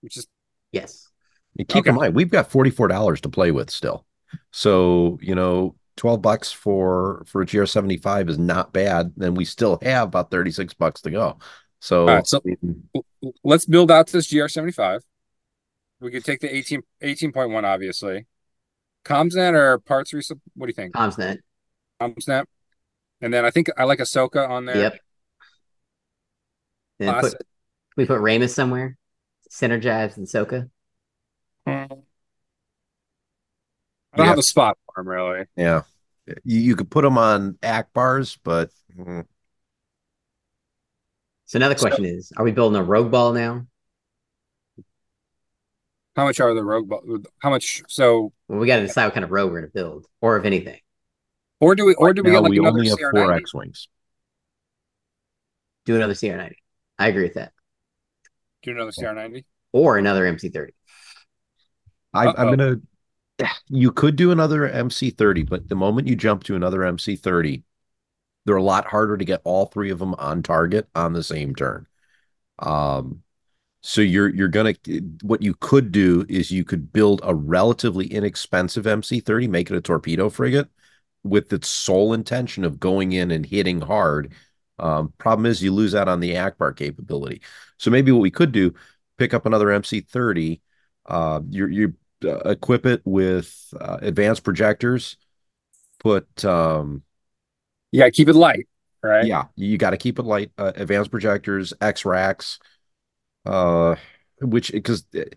[0.00, 0.26] which is
[0.74, 1.08] Yes.
[1.56, 4.04] And keep in mind, we've got $44 to play with still.
[4.50, 9.12] So, you know, 12 bucks for for a GR75 is not bad.
[9.16, 11.38] Then we still have about 36 bucks to go.
[11.80, 12.42] So, All right, so-
[13.44, 15.02] let's build out this GR75.
[16.00, 18.26] We could take the 18 18.1, obviously.
[19.04, 20.40] ComsNet or parts resup?
[20.56, 20.94] What do you think?
[20.94, 21.38] ComsNet.
[22.00, 22.46] ComsNet.
[23.20, 24.76] And then I think I like Ahsoka on there.
[24.76, 24.98] Yep.
[27.00, 27.34] And then put,
[27.96, 28.96] we put Raymus somewhere.
[29.50, 30.68] Synergize and Soka.
[31.66, 32.04] I don't
[34.16, 34.24] Yeah.
[34.26, 35.46] have a spot for him really.
[35.56, 35.82] yeah.
[36.44, 39.26] You, you could put them on Ackbars, but mm,
[41.46, 43.66] So now the So- question is: Are we building a rogue ball now?
[46.16, 46.88] How much are the rogue?
[46.88, 47.82] bu- How much?
[47.88, 50.38] So, Well, we got to decide what kind of rogue we're going to build, or
[50.38, 50.80] if anything.
[51.60, 51.94] or do we?
[51.94, 53.36] Or do we now get like we another only have four CR90?
[53.38, 53.88] X-Wings.
[55.86, 56.54] Do another CR90.
[56.98, 57.52] I agree with that,
[58.62, 59.44] Do another CR90?
[59.72, 60.72] or another MC30.
[62.12, 62.80] I, I'm going
[63.38, 67.64] to, you could do another MC30, but the moment you jump to another MC30,
[68.44, 71.54] they're a lot harder to get all three of them on target on the same
[71.54, 71.86] turn.
[72.58, 73.22] Um,
[73.82, 74.74] so you're you're gonna
[75.22, 79.80] what you could do is you could build a relatively inexpensive MC30, make it a
[79.80, 80.68] torpedo frigate
[81.22, 84.32] with its sole intention of going in and hitting hard.
[84.78, 87.42] Um, problem is you lose out on the Ackbar capability.
[87.78, 88.74] So maybe what we could do,
[89.18, 90.60] pick up another MC30,
[91.06, 95.16] uh, you you uh, equip it with uh, advanced projectors,
[96.00, 97.02] put um,
[97.92, 98.66] Yeah, keep it light,
[99.02, 99.30] right?
[99.30, 100.50] yeah, you got to keep it light.
[100.58, 102.58] Uh, advanced projectors, X racks,
[103.46, 103.96] uh,
[104.40, 105.30] which because the,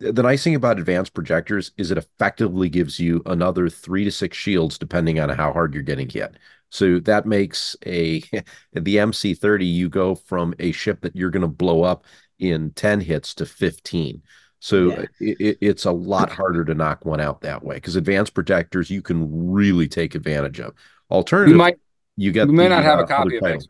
[0.00, 4.36] the nice thing about advanced projectors is it effectively gives you another three to six
[4.36, 6.36] shields depending on how hard you're getting hit.
[6.70, 8.20] So that makes a
[8.72, 12.04] the MC30 you go from a ship that you're going to blow up
[12.38, 14.22] in 10 hits to 15.
[14.60, 15.04] So Yeah.
[15.20, 18.90] it, it, it's a lot harder to knock one out that way because advanced projectors
[18.90, 20.74] you can really take advantage of.
[20.74, 21.78] We Alternatively, might
[22.16, 23.44] you get we may the, not have uh, a copy of.
[23.44, 23.66] X-Rax.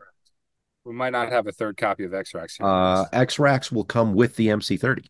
[0.85, 2.57] We might not have a third copy of X-Rax.
[2.57, 2.65] here.
[2.65, 5.05] Uh, X racks will come with the MC30.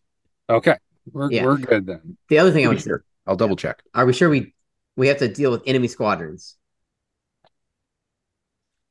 [0.48, 0.76] okay,
[1.12, 1.44] we're Yeah.
[1.44, 2.16] we're good then.
[2.28, 3.04] The other thing I Pretty would sure.
[3.26, 3.82] I'll double check.
[3.94, 4.54] are we sure we
[4.96, 6.56] we have to deal with enemy squadrons?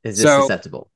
[0.03, 0.91] Is this So- susceptible?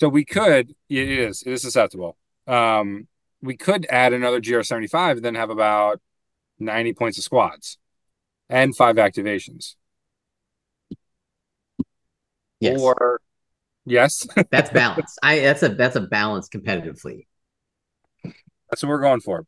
[0.00, 0.74] So we could.
[0.88, 1.42] It is.
[1.42, 2.16] It is susceptible.
[2.46, 3.08] Um,
[3.42, 6.00] we could add another GR75 and then have about
[6.60, 7.78] 90 points of squads
[8.48, 9.74] and five activations.
[12.60, 13.20] Yes, Or
[13.84, 15.16] yes, that's balance.
[15.22, 17.28] I that's a that's a balanced competitive fleet.
[18.24, 19.46] that's what we're going for.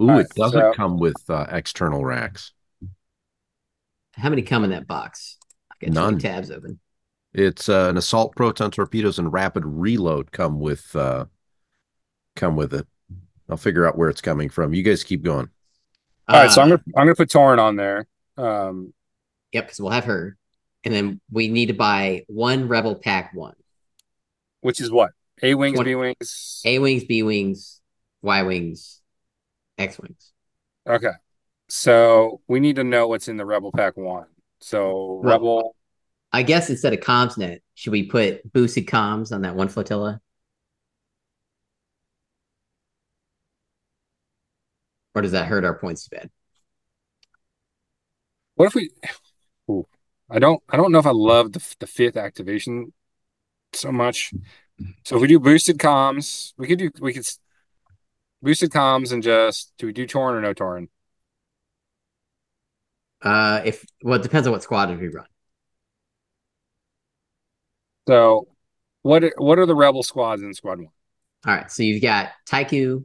[0.00, 2.52] Ooh, All right, it doesn't so- come with uh, external racks.
[4.12, 5.38] How many come in that box?
[5.70, 6.18] i Got None.
[6.18, 6.80] tabs open.
[7.34, 11.26] It's uh, an assault proton torpedoes and rapid reload come with uh,
[12.36, 12.86] come with it.
[13.48, 14.74] I'll figure out where it's coming from.
[14.74, 15.48] You guys keep going.
[16.28, 18.06] All right, so Uh, I'm gonna I'm gonna put Torrent on there.
[18.36, 18.92] Um,
[19.52, 20.36] Yep, because we'll have her,
[20.84, 23.54] and then we need to buy one Rebel Pack one.
[24.60, 25.12] which is what
[25.42, 26.62] A wings, B wings.
[26.66, 27.80] A wings, B wings,
[28.22, 29.00] Y wings,
[29.78, 30.32] X wings.
[30.86, 31.12] Okay,
[31.68, 34.26] so we need to know what's in the Rebel Pack one.
[34.60, 35.74] So Well- Rebel.
[36.32, 40.20] I guess instead of comms net, should we put boosted comms on that one flotilla?
[45.14, 46.30] Or does that hurt our points too bad?
[48.54, 48.90] What if we?
[49.70, 49.86] Ooh,
[50.30, 50.62] I don't.
[50.68, 52.92] I don't know if I love the the fifth activation
[53.72, 54.32] so much.
[55.04, 56.90] So if we do boosted comms, we could do.
[57.00, 57.26] We could
[58.42, 60.88] boosted comms and just do we do Torn or no Torn?
[63.22, 65.26] Uh, if well, it depends on what squad we run.
[68.08, 68.48] So
[69.02, 70.88] what are, what are the rebel squads in squad one?
[71.46, 73.04] All right, so you've got Tycho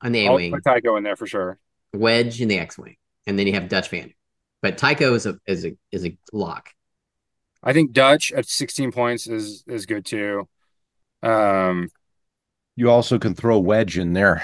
[0.00, 1.58] on the A I'll wing, put Tycho in there for sure.
[1.92, 2.96] Wedge in the X wing,
[3.26, 4.14] and then you have Dutch Van.
[4.62, 6.70] But Tycho is a is a is a lock.
[7.62, 10.48] I think Dutch at 16 points is is good too.
[11.22, 11.88] Um,
[12.76, 14.42] You also can throw wedge in there.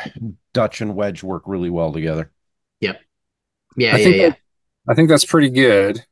[0.52, 2.32] Dutch and wedge work really well together.
[2.80, 2.96] Yeah, I
[3.76, 4.28] yeah, think yeah.
[4.30, 4.38] that-
[4.88, 6.04] I think that's pretty good.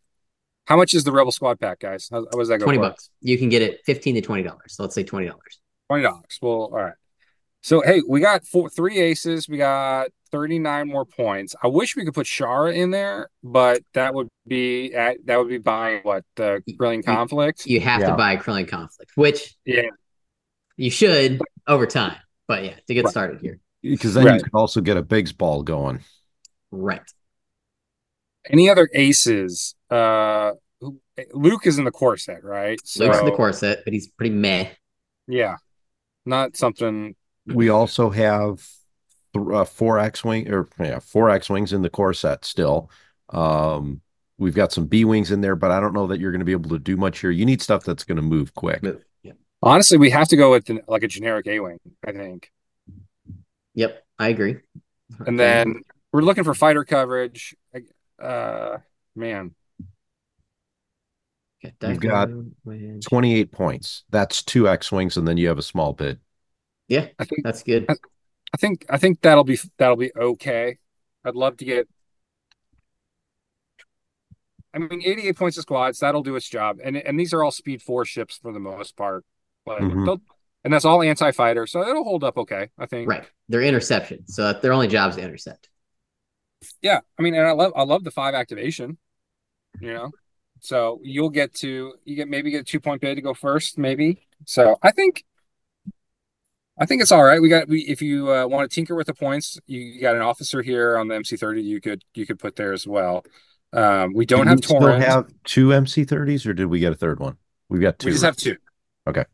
[0.69, 2.09] How much is the rebel squad pack, guys?
[2.13, 2.65] How, how does that go?
[2.67, 2.91] Twenty for?
[2.91, 3.09] bucks.
[3.23, 4.75] You can get it fifteen to twenty dollars.
[4.75, 5.61] So let's say twenty dollars.
[5.89, 6.39] Twenty dollars.
[6.43, 6.93] Well, all right.
[7.63, 9.49] So hey, we got four, three aces.
[9.49, 11.57] We got thirty nine more points.
[11.63, 15.49] I wish we could put Shara in there, but that would be at that would
[15.49, 17.65] be buying what the brilliant You- conflict.
[17.65, 18.11] You have Yeah.
[18.11, 19.85] to buy Corellian Conflict, which Yeah.
[20.77, 22.17] you should over time.
[22.47, 23.11] But yeah, to get Right.
[23.11, 24.35] started here, Because then Right.
[24.35, 26.01] you can also get a Biggs ball going.
[26.71, 27.01] right?
[28.51, 29.75] Any other aces?
[29.91, 30.53] Uh,
[31.33, 32.79] Luke is in the core set, right?
[32.85, 34.69] So Luke's in the core set, but he's pretty meh.
[35.27, 35.57] yeah,
[36.25, 37.15] not something.
[37.47, 38.65] We also have
[39.35, 42.91] th- uh, four X wing or yeah, four X wings in the core set still.
[43.31, 44.01] Um,
[44.39, 46.45] we've got some B wings in there, but I don't know that you're going to
[46.45, 47.31] be able to do much here.
[47.31, 48.83] You need stuff that's going to move quick.
[48.83, 49.03] Move.
[49.23, 49.33] Yeah.
[49.63, 52.51] Honestly, we have to go with an- like a generic A wing, I think.
[53.75, 54.59] Yep, I agree.
[55.27, 55.83] And then
[56.13, 57.55] we're looking for fighter coverage.
[58.23, 58.79] Uh,
[59.15, 59.55] man,
[61.65, 62.29] Okay, You've got
[63.05, 64.05] 28 points.
[64.11, 66.21] That's two X wings, and then you have a small bid.
[66.87, 67.87] Yeah, I think that's good.
[67.89, 70.79] I think I think that'll be that'll be okay.
[71.25, 71.89] I'd love to get.
[74.73, 77.51] I mean, 88 points of squads that'll do its job, and and these are all
[77.51, 79.25] speed four ships for the most part,
[79.67, 80.21] but Mhm.
[80.63, 82.69] and that's all anti fighter, so it'll hold up okay.
[82.79, 83.09] I think.
[83.09, 85.69] Right, they're interception, so their only job is to intercept.
[86.83, 88.99] Yeah, I mean, and I love I love the five activation.
[89.81, 90.11] You know,
[90.61, 93.79] so you'll get to you get maybe get a two point bid to go first,
[93.79, 94.27] maybe.
[94.47, 95.25] So I think.
[96.81, 97.43] I think it's all right.
[97.43, 100.15] We got we if you uh, want to tinker with the points, you, you got
[100.15, 101.65] an officer here on the MC30.
[101.65, 103.25] You could you could put there as well.
[103.73, 106.97] Um, we don't Do have we still have two MC30s, or did we get a
[106.97, 107.37] third one?
[107.69, 108.07] We've got two.
[108.07, 108.57] we just have two.
[109.07, 109.25] Okay.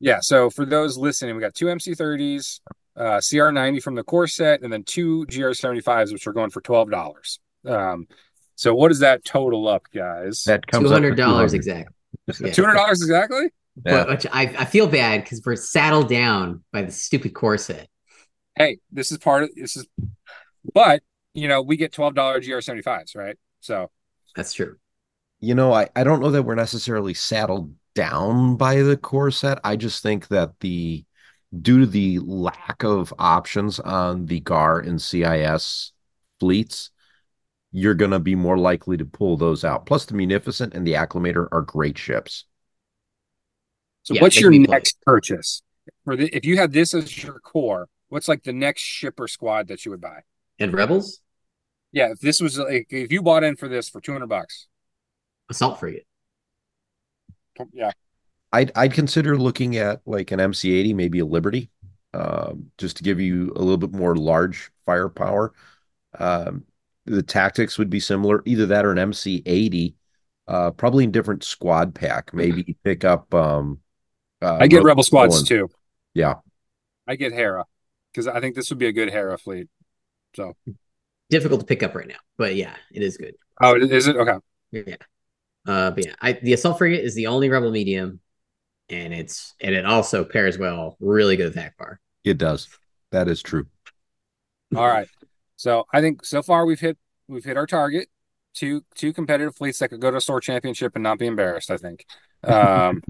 [0.00, 0.18] Yeah.
[0.20, 2.60] So for those listening, we got two MC30s,
[2.96, 6.90] uh, CR90 from the core set, and then two GR75s, which are going for twelve
[6.90, 7.38] dollars.
[7.66, 8.06] Um,
[8.54, 10.44] so what does that total up, guys?
[10.44, 11.94] that comes Two up to hundred dollars exactly.
[12.52, 13.50] Two hundred dollars exactly.
[13.84, 14.04] Yeah.
[14.04, 17.88] But which I, I feel bad because we're saddled down by the stupid core set.
[18.54, 19.86] Hey, this is part of this is,
[20.72, 21.02] but
[21.34, 23.36] you know we get twelve dollar GR75s, right?
[23.60, 23.90] So
[24.34, 24.76] That's true.
[25.40, 29.58] You know, I, I don't know that we're necessarily saddled down by the core set.
[29.62, 31.04] I just think that the
[31.62, 35.92] due to the lack of options on the GAR and CIS
[36.40, 36.90] fleets,
[37.72, 39.86] you're gonna be more likely to pull those out.
[39.86, 42.46] Plus, the Munificent and the Acclamator are great ships.
[44.04, 44.86] So Yeah, what's your can be played.
[44.86, 45.62] next purchase?
[46.04, 49.28] For the, if you had this as your core, what's like the next ship or
[49.28, 50.20] squad that you would buy?
[50.58, 51.20] And rebels,
[51.92, 54.66] Yeah, if this was like if you bought in for this for two hundred bucks,
[55.48, 56.06] assault frigate.
[57.72, 57.90] yeah,
[58.56, 61.68] I'd I'd consider looking at like an MC80, maybe a Liberty,
[62.14, 65.52] um, just to give you a little bit more large firepower.
[66.18, 66.64] Um,
[67.04, 69.94] the tactics would be similar, either that or an MC80,
[70.48, 72.32] uh, probably in different squad pack.
[72.32, 73.32] Maybe pick up.
[73.34, 73.80] Um,
[74.40, 75.44] uh, I get Rebel rebel squads Owen.
[75.44, 75.70] too.
[76.14, 76.36] Yeah,
[77.06, 77.66] I get Hera
[78.10, 79.68] because I think this would be a good Hera fleet.
[80.34, 80.56] So,
[81.28, 83.34] Difficult to pick up right now, but yeah, it is good.
[83.60, 84.38] oh, is it okay?
[84.70, 84.96] Yeah.
[85.66, 88.20] Uh, but yeah, I, the assault frigate is the only rebel medium,
[88.90, 91.96] and it's and it also pairs well, really good with Ackbar.
[92.24, 92.68] it does.
[93.12, 93.66] That is true.
[94.76, 95.08] All right.
[95.56, 98.08] So I think so far we've hit we've hit our target.
[98.54, 101.70] two two competitive fleets that could go to a store championship and not be embarrassed.
[101.70, 102.04] I think.
[102.44, 103.02] Um,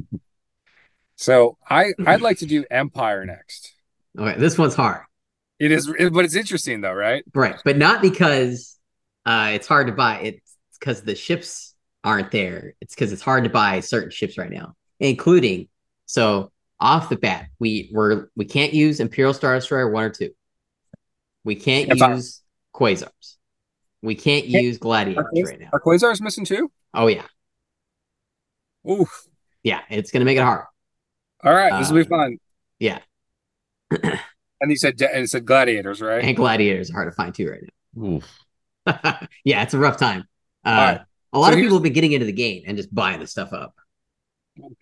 [1.16, 3.72] so I I'd like to do Empire next.
[4.18, 5.02] Okay, this one's hard.
[5.58, 7.24] It is, but it's interesting though, right?
[7.34, 8.78] Right, but not because
[9.24, 10.20] uh, it's hard to buy.
[10.20, 12.74] It's because the ships aren't there.
[12.80, 15.68] It's because it's hard to buy certain ships right now, including
[16.06, 20.30] so off the bat, we we're we can't use Imperial Star Destroyer one or two.
[21.44, 22.14] We can't Empire.
[22.14, 22.42] use
[22.74, 23.36] Quasars.
[24.02, 25.70] We can't use Gladiators right now.
[25.72, 26.70] Are Quasars missing too?
[26.94, 27.24] Oh yeah,
[28.88, 29.26] Oof.
[29.62, 30.64] yeah, it's gonna make it hard.
[31.42, 32.38] All right, this will be fun.
[32.78, 32.98] Yeah,
[34.60, 36.24] And you said and it said gladiators, right?
[36.24, 38.02] and Gladiators are hard to find too right now.
[38.02, 38.38] Oof.
[39.44, 40.24] yeah, it's a rough time.
[40.64, 41.00] Uh, right.
[41.32, 43.26] A lot So of people have been getting into the game and just buying the
[43.26, 43.74] stuff up.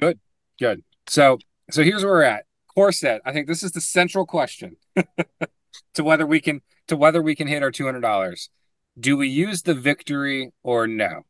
[0.00, 0.18] Good,
[0.58, 0.82] good.
[1.06, 1.38] So
[1.70, 2.44] so here's where we're at.
[2.74, 3.20] Core set.
[3.24, 4.76] I think this is the central question
[5.94, 8.50] to whether we can to whether we can hit our two hundred dollars.
[8.98, 11.22] Do we use the victory or no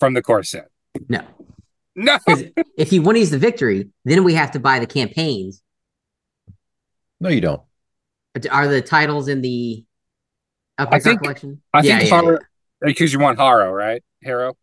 [0.00, 0.68] from the core set?
[1.08, 1.20] No,
[1.96, 2.18] No.
[2.26, 2.44] because
[2.76, 5.62] if you want to use the victory, then we have to buy the campaigns.
[7.20, 7.62] No, you don't.
[8.50, 9.84] Are the titles in the
[10.76, 11.62] I think- collection?
[11.72, 12.38] I yeah, think yeah, Harrow,
[12.80, 14.02] because you want Harrow, right?
[14.22, 14.56] Harrow.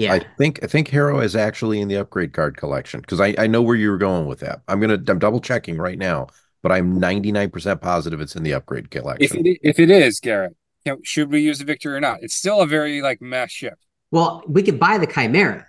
[0.00, 0.14] Yeah.
[0.14, 3.46] I think I think Hero is actually in the upgrade card collection because I, I
[3.46, 4.62] know where you were going with that.
[4.66, 6.28] I'm gonna I'm double checking right now,
[6.62, 9.46] but I'm 99% positive it's in the upgrade If collection.
[9.46, 12.18] it if it is Garrett, you know, should we use the victory or not?
[12.22, 13.78] It's still a very like mess ship.
[14.10, 15.66] Well, we could buy the Chimera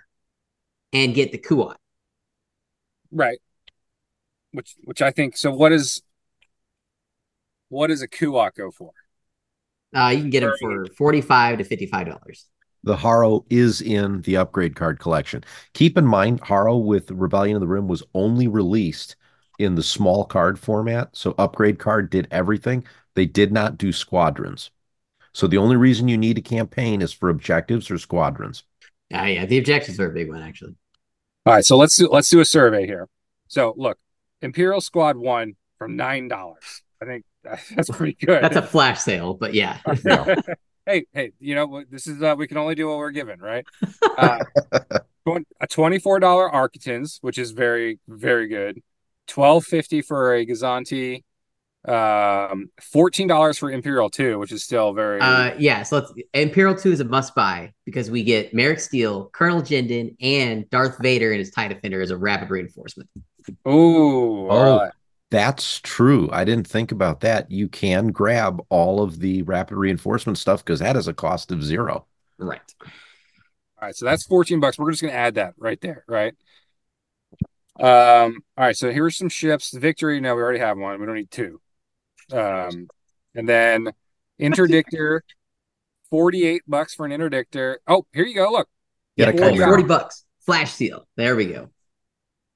[0.94, 1.76] and get the Kuat.
[3.10, 3.38] Right.
[4.52, 6.02] Which which I think so what is
[7.68, 8.92] what does a Kuat go for?
[9.94, 12.46] Uh, you can get them for forty-five to fifty-five dollars.
[12.84, 15.44] The Harrow is in the upgrade card collection.
[15.72, 19.16] Keep in mind, Harrow with Rebellion of the Rim was only released
[19.58, 21.10] in the small card format.
[21.16, 22.84] So upgrade card did everything.
[23.14, 24.70] They did not do squadrons.
[25.32, 28.64] So the only reason you need a campaign is for objectives or squadrons.
[29.14, 30.74] Uh, yeah, the objectives are a big one actually.
[31.46, 33.08] All right, so let's do let's do a survey here.
[33.48, 33.98] So look,
[34.40, 36.82] Imperial Squad one for nine dollars.
[37.00, 38.42] I think that's pretty good.
[38.42, 39.78] That's a flash sale, but yeah.
[40.86, 40.92] Yeah.
[40.92, 41.84] hey, hey, you know?
[41.90, 43.64] This is uh, we can only do what we're given, right?
[44.18, 44.38] Uh,
[45.60, 48.80] a twenty-four dollar Arquitens, which is very, very good.
[49.28, 51.22] Twelve fifty for a Gozanti.
[51.86, 55.20] Um, fourteen dollars for Imperial two, which is still very.
[55.20, 59.30] Uh, yeah, so let's Imperial 2 is a must buy because we get Maarek Stele,
[59.32, 63.08] Colonel Jendon, and Darth Vader and his TIE Defender as a rapid reinforcement.
[63.66, 64.48] Ooh, Oh.
[64.48, 64.92] all right.
[65.32, 66.28] That's true.
[66.30, 67.50] I didn't think about that.
[67.50, 71.64] You can grab all of the rapid reinforcement stuff because that is a cost of
[71.64, 72.04] zero.
[72.36, 72.60] Right.
[72.82, 72.88] All
[73.80, 74.78] right, so that's 14 bucks.
[74.78, 76.34] We're just going to add that right there, right?
[77.80, 79.70] Um, all right, so here's some ships.
[79.70, 81.00] The Victory, no, we already have one.
[81.00, 81.62] We don't need two.
[82.30, 82.88] Um,
[83.34, 83.88] and then
[84.38, 85.20] Interdictor,
[86.10, 87.76] 48 bucks for an interdictor.
[87.86, 88.52] Oh, here you go.
[88.52, 88.68] Look,
[89.16, 90.26] Get a Yeah, 40 bucks.
[90.44, 91.08] Flash seal.
[91.16, 91.70] There we go.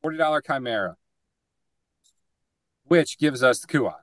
[0.05, 0.97] $40 Chimera,
[2.87, 3.94] which gives us the Kuat.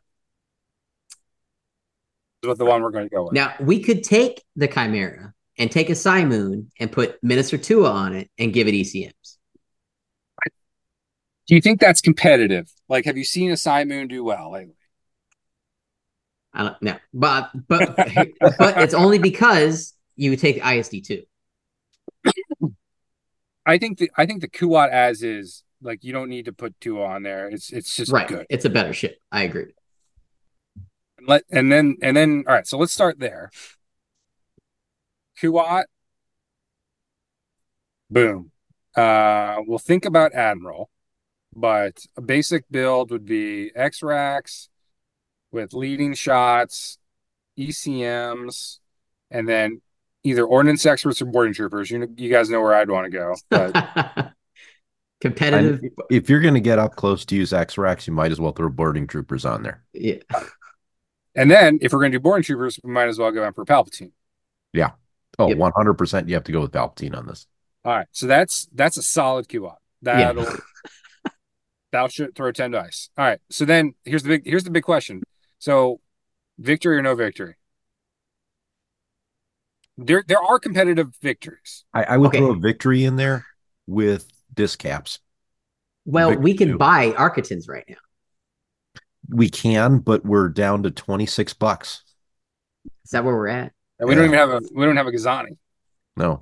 [2.42, 3.34] This is the one we're going to go with.
[3.34, 8.14] Now we could take the Chimera and take a Cymoon and put Minister Tua on
[8.14, 9.38] it and give it ECMs.
[11.48, 12.72] Do you think that's competitive?
[12.88, 14.76] Like, have you seen a Cymoon do well lately?
[16.54, 17.96] I don't know, but but
[18.60, 21.24] but it's only because you take ISD two.
[23.66, 26.80] I think the I think the Kuat as is like you don't need to put
[26.80, 27.48] two on there.
[27.50, 28.28] It's it's just Right.
[28.28, 28.46] good.
[28.50, 29.18] It's a better ship.
[29.32, 29.74] I agree.
[31.26, 32.68] Let and then and then all right.
[32.68, 33.50] So let's start there.
[35.42, 35.86] Kuat.
[38.10, 38.52] Boom.
[38.96, 40.90] Uh, we'll think about Admiral,
[41.56, 44.70] but a basic build would be X-Rax
[45.52, 47.00] with leading shots,
[47.58, 48.80] ECMs,
[49.32, 49.82] and then
[50.24, 51.90] either ordnance experts or boarding troopers.
[51.90, 54.33] You you guys know where I'd want to go, but
[55.24, 55.82] Competitive.
[56.12, 58.70] If you're going to get up close to use X-Rax, you might as well throw
[58.70, 59.84] boarding troopers on there.
[59.94, 60.18] Yeah.
[61.36, 63.66] And then if we're going to do boarding troopers, we might as well go Emperor
[63.66, 64.12] Palpatine.
[64.72, 64.92] Yeah.
[65.40, 65.58] Oh, Yep.
[65.58, 67.48] 100% you have to go with Palpatine on this.
[67.84, 69.74] All right, so that's that's a solid QOP.
[70.04, 70.32] Yeah.
[70.32, 70.46] That'll
[71.92, 73.10] that should throw ten dice.
[73.18, 75.24] All right, so then here's the big here's the big question.
[75.58, 76.00] So,
[76.60, 77.56] victory or no victory?
[79.98, 81.84] There there are competitive victories.
[81.94, 82.38] I, I would Okay.
[82.40, 83.46] throw a victory in there
[83.88, 85.20] with disc caps.
[86.06, 86.78] Well, Victor we can two.
[86.78, 87.96] buy Arquitens right now.
[89.30, 92.04] We can, but we're down to 26 bucks.
[93.06, 93.72] Is that where we're at?
[94.00, 95.58] And we don't even have a we don't have a Gozanti.
[96.18, 96.40] No,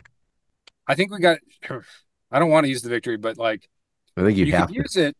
[0.87, 1.39] I think we got.
[2.31, 3.67] I don't want to use the victory, but like
[4.17, 4.81] I think you, you have can to.
[4.81, 5.15] use it.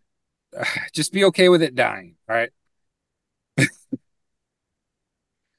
[0.93, 2.15] Just be okay with it dying.
[2.29, 2.49] All right.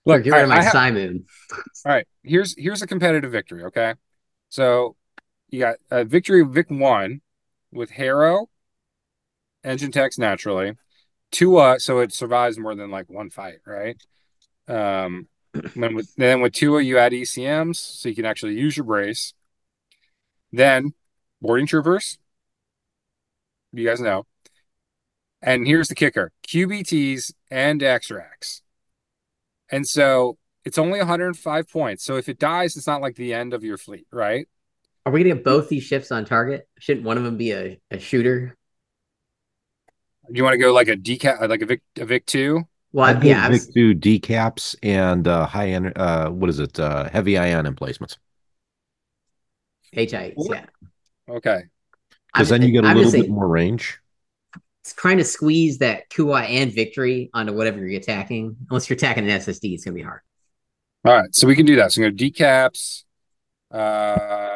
[0.05, 1.27] Look, get rid of my I ha- Simon.
[1.87, 3.65] All right, here's here's a competitive victory.
[3.65, 3.95] Okay,
[4.49, 4.97] so
[5.53, 7.21] you got a victory Vic one
[7.71, 8.49] with Harrow,
[9.63, 10.77] engine text naturally,
[11.31, 13.97] Tua, so it survives more than like one fight, right?
[14.67, 15.29] Um,
[15.77, 19.35] then with then with Tua you add ECMs, so you can actually use your brace.
[20.53, 20.95] Then
[21.41, 22.19] boarding troopers,
[23.73, 24.27] you guys know.
[25.43, 28.63] And here's the kicker: QBTs and X-Rax.
[29.71, 32.05] And so it's only 105 points.
[32.05, 34.47] So if it dies, it's not like the end of your fleet, right?
[35.05, 36.69] Are we gonna get both these ships on target?
[36.79, 38.57] Shouldn't one of them be a, a shooter?
[40.31, 42.63] Do you want to go like a decap, like a Vic, a Vic two?
[42.93, 45.93] Well, I'd yeah, I was- Vic do decaps and uh, high end.
[45.97, 46.79] Uh, what is it?
[46.79, 48.19] Uh, heavy ion emplacements.
[49.93, 50.65] HIs, yeah.
[51.29, 51.65] Okay.
[52.33, 53.99] Because then you get a I'm little bit saying, more range.
[54.83, 58.57] It's trying to squeeze that Kuat and victory onto whatever you're attacking.
[58.71, 60.21] Unless you're attacking an SSD, it's gonna be hard.
[61.05, 61.35] All right.
[61.35, 61.93] So we can do that.
[61.93, 63.03] So I'm going to decaps,
[63.71, 64.52] uh,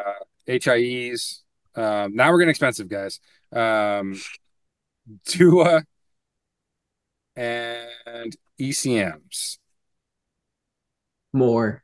[0.47, 1.41] HIEs.
[1.75, 3.19] Um, now we're getting expensive, guys.
[3.51, 4.19] Um,
[5.25, 5.83] Tua
[7.35, 9.57] and ECMs.
[11.33, 11.83] More,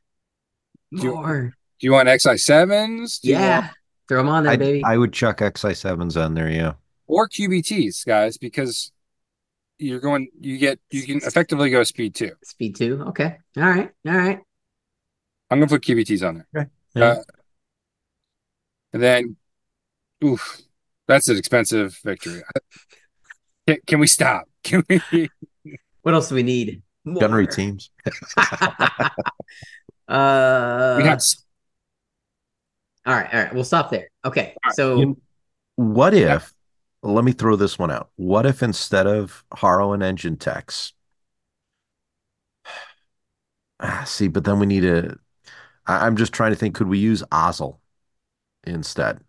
[0.93, 1.53] Do you- more.
[1.79, 3.19] Do you want XI sevens?
[3.23, 3.69] Yeah,
[4.07, 4.83] throw them on there, I, baby.
[4.85, 6.49] I would chuck XI sevens on there.
[6.49, 6.73] Yeah.
[7.07, 8.91] or QBTs, guys, because
[9.77, 12.31] you're going, you get, you can effectively go speed two.
[12.43, 13.03] Speed two.
[13.09, 13.37] Okay.
[13.57, 13.91] All right.
[14.07, 14.39] All right.
[15.51, 16.69] I'm gonna put QBTs on there.
[16.95, 17.03] Yeah.
[17.05, 17.15] Uh,
[18.93, 19.35] and then,
[20.23, 20.61] oof,
[21.07, 22.41] that's an expensive victory.
[23.67, 24.43] Can, can we stop?
[24.63, 25.29] Can we?
[26.01, 26.81] What else do we need?
[27.05, 27.21] More.
[27.21, 27.91] Gunnery teams.
[30.07, 31.21] uh, we have
[33.05, 33.33] all right.
[33.33, 33.53] All right.
[33.53, 34.09] We'll stop there.
[34.25, 34.53] Okay.
[34.63, 35.21] All right, So You-
[35.75, 36.53] What if?
[37.01, 38.09] Let me throw this one out.
[38.15, 40.93] What if instead of Harrow and engine techs?
[43.79, 45.17] Ah, see, but then we need a.
[45.85, 46.73] I- I'm just trying to think.
[46.75, 47.79] Could we use Ozzel
[48.65, 49.19] instead?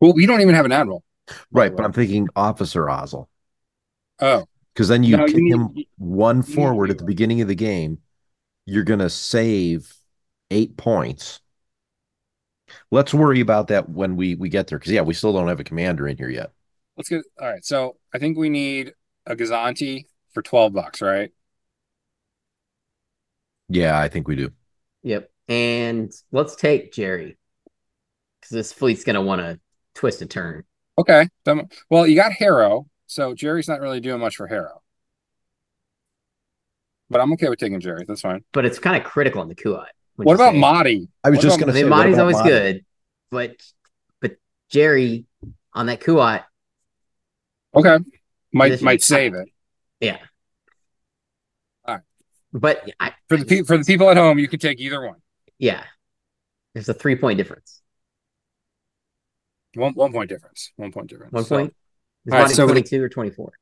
[0.00, 1.02] well, we don't even have an admiral.
[1.50, 3.26] Right, but I'm thinking Officer Ozzel
[4.20, 7.54] Oh, because then you No, you need- him one forward at the beginning of the
[7.54, 7.98] game.
[8.66, 9.92] You're gonna save
[10.50, 11.40] eight points.
[12.90, 15.60] Let's worry about that when we we get there because yeah, we still don't have
[15.60, 16.52] a commander in here yet.
[16.96, 17.24] let's get.
[17.40, 18.92] All right, so I think we need
[19.26, 21.32] a Gozanti for twelve bucks, right?
[23.68, 24.50] Yeah, I think we do.
[25.02, 25.30] Yep.
[25.48, 27.37] And let's take Jerry
[28.48, 29.60] because this fleet's gonna want to
[29.94, 30.64] twist a turn.
[30.96, 31.28] Okay.
[31.44, 34.82] Then- well, you got Harrow, so Jerry's not really doing much for Harrow,
[37.10, 38.04] but I'm okay with taking Jerry.
[38.06, 38.44] That's fine.
[38.52, 39.86] But it's kind of critical in the Kuat.
[40.16, 41.08] What about Motti?
[41.22, 42.44] I was What just gonna say, what Motti's about always Motti?
[42.48, 42.84] good,
[43.30, 43.56] but
[44.20, 44.36] but
[44.70, 45.26] Jerry
[45.72, 46.44] on that Kuat.
[47.74, 47.98] Okay,
[48.52, 49.48] might might save it
[50.00, 50.18] yeah.
[51.84, 52.02] All right.
[52.52, 54.38] But I, for the pe- for the people at home.
[54.38, 55.16] You can take either one.
[55.58, 55.84] yeah,
[56.74, 57.80] there's a three point difference.
[59.78, 60.72] One one point difference.
[60.76, 61.32] One point difference.
[61.32, 61.74] One point.
[62.26, 63.52] Is All right, so- 22 or 24?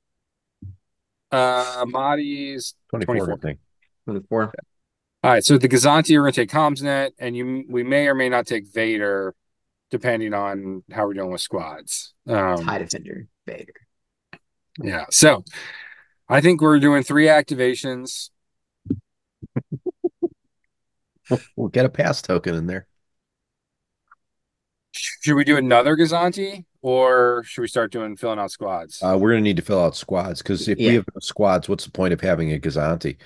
[1.31, 3.35] Uh, Motti's 24, 24.
[3.35, 3.59] I think.
[4.07, 4.53] 24.
[5.25, 8.15] All right, so the Gozanti are going to take CommsNet, and you we may or
[8.15, 9.35] may not take Vader,
[9.91, 12.15] depending on how we're doing with squads.
[12.29, 13.73] Um, Tie defender, Vader.
[14.81, 15.43] yeah, so
[16.29, 18.31] I think we're doing three activations.
[21.57, 22.87] We'll get a pass token in there.
[24.97, 29.03] Should we do another Gozanti, or should we start doing filling out squads?
[29.03, 30.89] Uh, we're gonna need to fill out squads because if Yeah.
[30.89, 33.17] we have no squads, what's the point of having a Gozanti?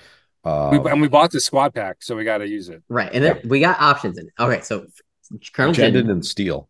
[0.43, 2.81] Uh, we, and we bought the squad pack, so we got to use it.
[2.89, 3.11] Right.
[3.13, 4.33] And then we got options in it.
[4.39, 4.61] Okay.
[4.61, 4.87] So
[5.53, 6.67] Colonel Jendon and Stele.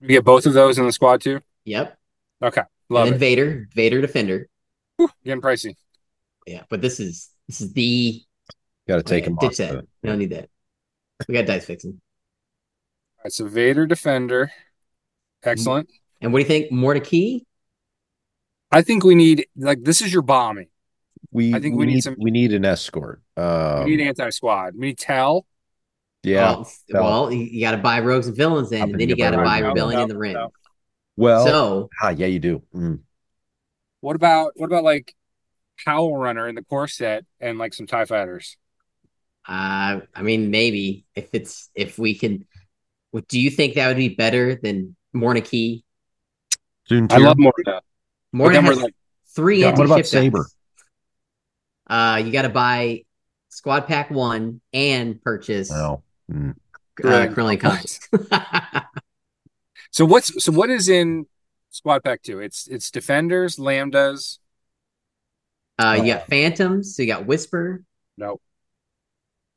[0.00, 1.40] We get both of those in the squad too.
[1.64, 1.98] Yep.
[2.42, 3.18] Okay, And love then it.
[3.18, 4.46] Vader, Vader defender.
[5.24, 5.74] Getting pricey.
[6.46, 6.62] Yeah.
[6.70, 8.22] But this is this is the
[8.86, 9.68] Got to take okay, him ditch off.
[9.72, 9.84] that.
[10.02, 10.48] We don't need that.
[11.26, 12.00] We got dice fixing.
[13.26, 14.52] All right, so Vader defender,
[15.42, 15.90] excellent.
[16.20, 16.70] And what do you think?
[16.70, 17.44] More to key?
[18.70, 20.68] I think we need like this is your bombing.
[21.32, 23.20] We I think we we need need some- we need an escort.
[23.36, 24.74] Um, We need anti squad.
[24.76, 25.44] We need Tell.
[26.22, 26.52] yeah.
[26.52, 29.32] Well, well you, you got to buy rogues and villains in, and then you got
[29.32, 30.34] to buy rogues and rebellion in the ring.
[30.34, 30.52] No,
[31.16, 32.62] well, So ah, yeah, you do.
[32.72, 33.00] Mm.
[34.02, 35.16] What about what about like
[35.84, 38.56] Howlrunner in the core set and like some Tie Fighters?
[39.48, 42.46] Uh, I mean, maybe if it's if we can.
[43.16, 45.82] What do you think that would be better than Morna Kee?
[46.84, 47.54] Soon I love Morna.
[47.64, 47.82] But
[48.34, 48.94] Morna has like,
[49.34, 50.46] three Yeah, anti what about Saber?
[51.86, 53.04] Uh, you got to buy
[53.48, 56.02] Squad Pack One and purchase uh, No.
[56.30, 56.56] Mm.
[56.98, 57.34] Brilliant.
[57.34, 58.06] Curling Comics.
[59.92, 61.24] so what's so what is in
[61.70, 62.40] Squad Pack Two?
[62.40, 64.40] It's it's defenders, lambdas.
[65.78, 66.94] Uh, you Uh, got Phantoms.
[66.94, 67.82] So you got Whisper,
[68.18, 68.42] No.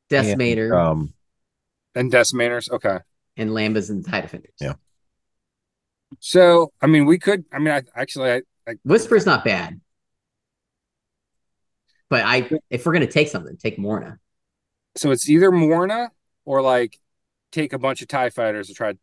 [0.08, 1.14] Decimator, And, um,
[1.94, 2.70] And Decimators.
[2.70, 3.00] Okay.
[3.40, 4.52] And Lambdas and TIE Defenders.
[4.60, 4.74] Yeah.
[6.18, 9.80] So, I mean, we could, I mean, I actually, I, I Whisper's not bad.
[12.10, 14.18] But I, if we're gonna take something, take Morna.
[14.96, 16.10] so it's either Morna
[16.44, 16.98] or like
[17.52, 18.94] take a bunch of TIE fighters to try,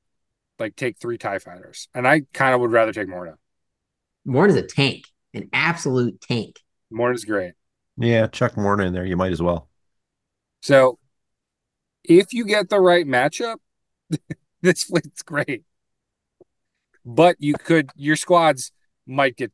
[0.59, 1.88] like take three TIE fighters.
[1.95, 3.35] And I kind of would rather take Morna.
[4.25, 6.59] Morna's a tank, an absolute tank.
[6.91, 7.53] Morna's great.
[7.97, 9.05] yeah, Chuck Morna in there.
[9.05, 9.69] You might as well.
[10.61, 10.99] So
[12.03, 13.57] if you get the right matchup,
[14.62, 15.64] this fleet's great.
[17.05, 18.72] But you could, your squads
[19.05, 19.51] might get,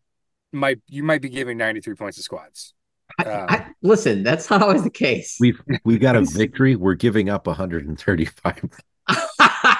[0.52, 2.74] might, you might be giving 93 points to squads.
[3.20, 5.38] I, Uh, I, listen, that's not always the case.
[5.40, 6.76] We've we've got a victory.
[6.76, 8.70] We're giving up 135.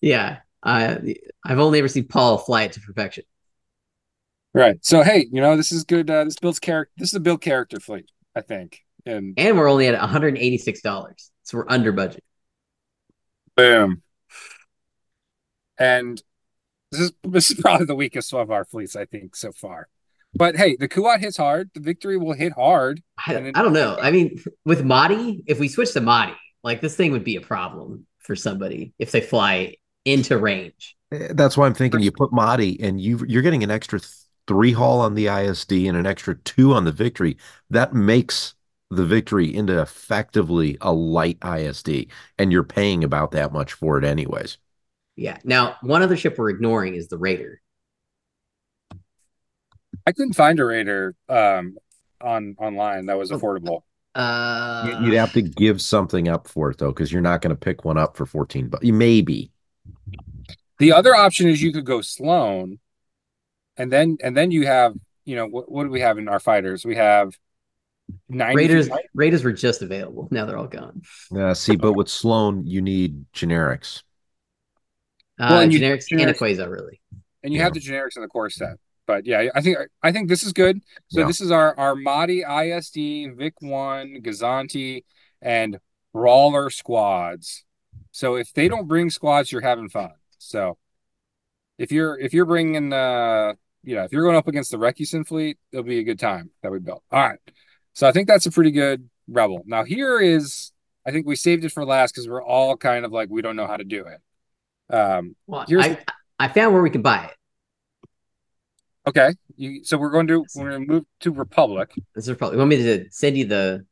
[0.00, 0.96] yeah, uh,
[1.44, 3.24] I've only ever seen Paul fly it to perfection.
[4.52, 4.84] Right.
[4.84, 6.10] So, hey, you know, this is good.
[6.10, 6.92] Uh, this builds character.
[6.96, 8.80] This is a build character fleet, I think.
[9.06, 12.24] And And we're only at $186, so we're under budget.
[13.56, 14.02] Boom.
[15.78, 16.22] And
[16.92, 19.88] this is this is probably the weakest of our fleets, I think, so far.
[20.34, 21.70] But hey, the Kuat hits hard.
[21.74, 23.02] The victory will hit hard.
[23.26, 23.96] I, And then- I don't know.
[24.00, 27.40] I mean, with Motti, if we switch to Motti, like this thing would be a
[27.40, 30.96] problem for somebody if they fly into range.
[31.12, 34.00] Eh, That's why I'm thinking you put Motti and you you're getting an extra
[34.46, 37.36] three haul on the ISD and an extra two on the victory.
[37.70, 38.54] That makes
[38.90, 44.04] the victory into effectively a light ISD, and you're paying about that much for it
[44.04, 44.58] anyways.
[45.16, 45.38] Yeah.
[45.44, 47.60] Now, one other ship we're ignoring is the Raider.
[50.06, 51.76] I couldn't find a raider um
[52.20, 53.38] on online that was Oh.
[53.38, 53.82] affordable.
[54.14, 57.54] Uh, You- You'd have to give something up for it though, because you're not going
[57.54, 59.52] to pick one up for 14 but maybe.
[60.78, 62.80] The other option is you could go Sloane,
[63.76, 66.40] and then and then you have, you know, what, what do we have in our
[66.40, 66.84] fighters?
[66.84, 67.38] We have
[68.28, 68.88] 90 Raiders.
[69.14, 70.28] Raiders were just available.
[70.30, 71.02] Now they're all gone.
[71.34, 74.02] Uh, see, but with Sloane, you need generics.
[75.38, 77.00] Uh, Well, and you- generics and generics- Quasar really.
[77.42, 77.64] and you Yeah.
[77.64, 78.76] have the generics in the core set.
[79.06, 80.80] But yeah, I think I think this is good.
[81.08, 81.26] So Yeah.
[81.26, 85.04] this is our our Motti ISD, Vic One, Gozanti,
[85.42, 85.80] and
[86.12, 87.64] Brawler squads.
[88.12, 90.12] So if they don't bring squads, you're having fun.
[90.38, 90.76] So
[91.78, 95.24] if you're if you're bringing uh you know if you're going up against the Recusen
[95.24, 97.02] fleet, it'll be a good time that we built.
[97.10, 97.38] All right.
[97.92, 99.62] So I think that's a pretty good rebel.
[99.66, 100.72] Now here is
[101.06, 103.56] I think we saved it for last because we're all kind of like we don't
[103.56, 104.94] know how to do it.
[104.94, 105.98] Um, Well, Here's- I
[106.38, 107.36] I found where we can buy it.
[109.06, 111.90] Okay, you, so we're going to we're going to move to Republic.
[112.14, 112.56] This is probably.
[112.56, 113.84] You want me to send you the?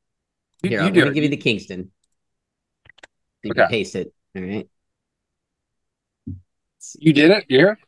[0.63, 1.91] You, Here, you I'm do gonna give you the Kingston.
[3.43, 3.71] You can Okay.
[3.71, 4.13] paste it.
[4.37, 4.69] All right.
[6.99, 7.45] You did it.
[7.49, 7.79] You here?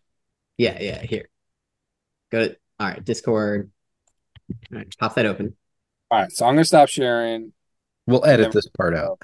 [0.57, 1.03] Yeah, yeah.
[1.03, 1.29] Here.
[2.31, 2.57] Go to.
[2.79, 3.05] All right.
[3.05, 3.71] Discord.
[4.73, 4.97] All right.
[4.99, 5.57] Pop that open.
[6.11, 7.53] All right, so I'm going to stop sharing.
[8.07, 9.23] We'll edit Never- this part out.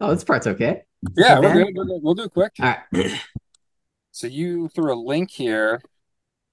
[0.00, 0.82] Oh, this part's okay.
[1.16, 1.74] Yeah, we're good.
[1.74, 2.02] We're good.
[2.02, 2.52] We'll do it quick.
[2.60, 3.20] All right.
[4.12, 5.82] So you threw a link here.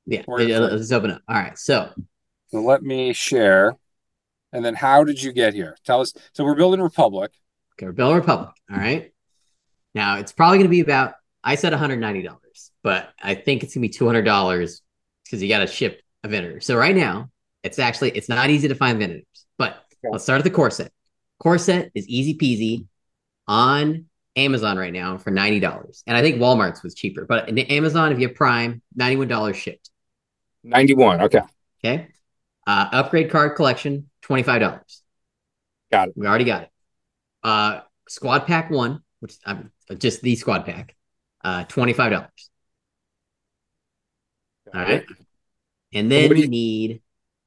[0.06, 0.24] Yeah.
[0.26, 1.22] Where- yeah, Let's open up.
[1.30, 1.58] All right.
[1.58, 1.94] So
[2.50, 3.78] So let me share.
[4.52, 5.78] And then how did you get here?
[5.86, 6.14] Tell us.
[6.34, 7.32] So we're building a Republic.
[7.76, 8.50] Okay, we're building Republic.
[8.70, 9.14] All right.
[9.96, 11.14] Now it's probably going to be about.
[11.42, 14.24] I said one hundred ninety dollars, but I think it's going to be two hundred
[14.24, 14.82] dollars
[15.24, 16.60] because you got to ship a vendor.
[16.60, 17.30] So right now,
[17.64, 19.24] it's actually it's not easy to find vendors.
[19.58, 19.72] But
[20.04, 20.12] Okay.
[20.12, 20.92] let's start at the core set.
[21.40, 22.88] Corset is easy peasy
[23.48, 24.06] on
[24.36, 27.26] Amazon right now for ninety dollars, and I think Walmart's was cheaper.
[27.26, 29.90] But in Amazon, if you have Prime, ninety one dollars shipped.
[30.66, 31.22] 91.
[31.24, 31.42] Okay.
[31.84, 32.08] Okay.
[32.66, 35.02] Uh, upgrade card collection, $25.
[35.92, 36.14] Got it.
[36.16, 36.70] We already got it.
[37.44, 40.96] Uh, squad pack one, which I'm just the squad pack,
[41.44, 42.30] uh, $25.
[44.74, 45.04] All right.
[45.94, 47.02] And then you- need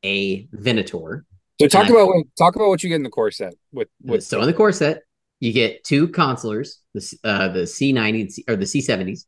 [0.04, 1.24] a Venator.
[1.60, 3.88] So talk I- about what, talk about what you get in the core set with
[4.02, 5.02] with so in the core set,
[5.40, 9.24] you get two consulars, the C- uh, the C90 or the C70s,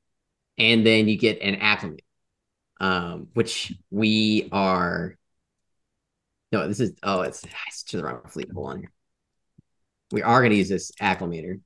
[0.58, 2.02] and then you get an acclimate,
[2.80, 5.16] um, which we are.
[6.50, 8.50] No, this is oh, it's, it's to the wrong fleet.
[8.52, 8.92] Hold on here.
[10.12, 11.60] We are going to use this Acclamator.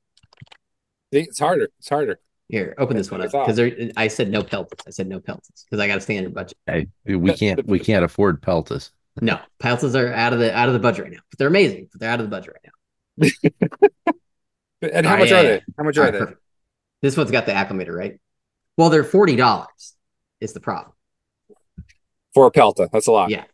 [1.12, 1.68] it's harder.
[1.78, 2.18] It's harder.
[2.52, 3.58] Here, open this one up because
[3.96, 4.74] I said no pelts.
[4.86, 6.58] I said no pelts because I got a standard budget.
[6.66, 8.90] Hey, we can't we can't afford Peltas.
[9.22, 11.88] No, pelts are out of the out of the budget right now, but they're amazing.
[11.90, 13.32] But they're out of the budget right
[14.06, 14.12] now.
[14.82, 15.62] And how much yeah, are they?
[15.78, 16.18] How much are right, they?
[16.18, 16.40] perfect.
[17.02, 18.18] This one's got the Acclamator, right?
[18.76, 19.94] Well, they're forty dollars.
[20.40, 20.92] Is the problem?
[22.34, 22.90] For a Pelta.
[22.92, 23.30] That's a lot.
[23.30, 23.44] Yeah.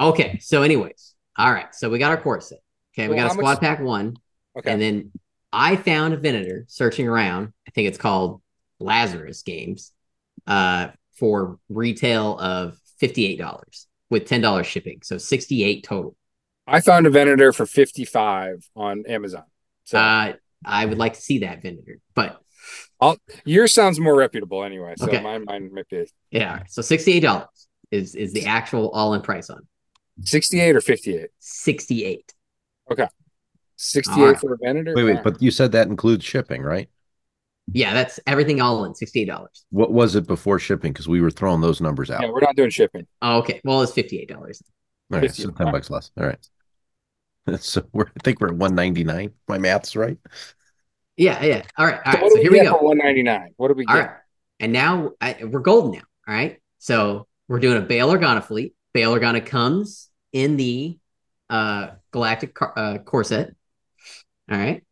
[0.00, 0.38] Okay.
[0.40, 1.74] So, anyways, all right.
[1.74, 2.60] So we got our core set.
[2.94, 4.16] Okay, we Well, got a squad much- pack one,
[4.56, 4.72] Okay.
[4.72, 5.12] and then
[5.52, 7.52] I found a Venator searching around.
[7.66, 8.40] I think it's called
[8.80, 9.92] Lazarus Games,
[10.46, 13.86] uh, for retail of fifty eight dollars.
[14.10, 16.16] with ten dollars shipping, so sixty eight total.
[16.66, 19.44] I found a Venator for 55 on Amazon.
[19.84, 22.40] So Uh, I would like to see that Venator, but
[23.44, 24.94] yours sounds more reputable anyway.
[24.98, 25.22] So Okay.
[25.22, 29.22] mine, mine might be yeah, so sixty eight dollars is is the actual all in
[29.22, 29.66] price on
[30.22, 31.28] 68 or 58.
[31.38, 32.34] sixty eight.
[32.90, 33.08] Okay.
[33.76, 34.38] 68 Alright.
[34.40, 34.92] for a Venator.
[34.94, 36.88] Wait, wait, but you said that includes shipping, right?
[37.72, 39.64] Yeah, that's everything all in sixty eight dollars.
[39.70, 40.92] What was it before shipping?
[40.92, 42.22] Because we were throwing those numbers out.
[42.22, 43.06] yeah, we're not doing shipping.
[43.22, 43.60] Oh, okay.
[43.64, 44.62] Well, it's fifty eight dollars.
[45.12, 45.42] All right, 50.
[45.42, 46.10] so ten bucks less.
[46.18, 46.38] All right.
[47.60, 49.30] So we're I think we're at one ninety nine.
[49.48, 50.18] My math's right.
[51.16, 51.62] Yeah, yeah.
[51.78, 52.30] All right, all So right.
[52.32, 52.78] So here we get go.
[52.78, 53.54] for 199.
[53.56, 53.94] What do we get?
[53.96, 54.10] All right.
[54.60, 56.02] And now I, we're golden now.
[56.28, 56.58] All right.
[56.78, 58.74] So we're doing a Bail Organa fleet.
[58.92, 60.98] Bail Organa comes in the
[61.48, 63.54] uh, Galactic car, uh, Core set.
[64.50, 64.84] All right.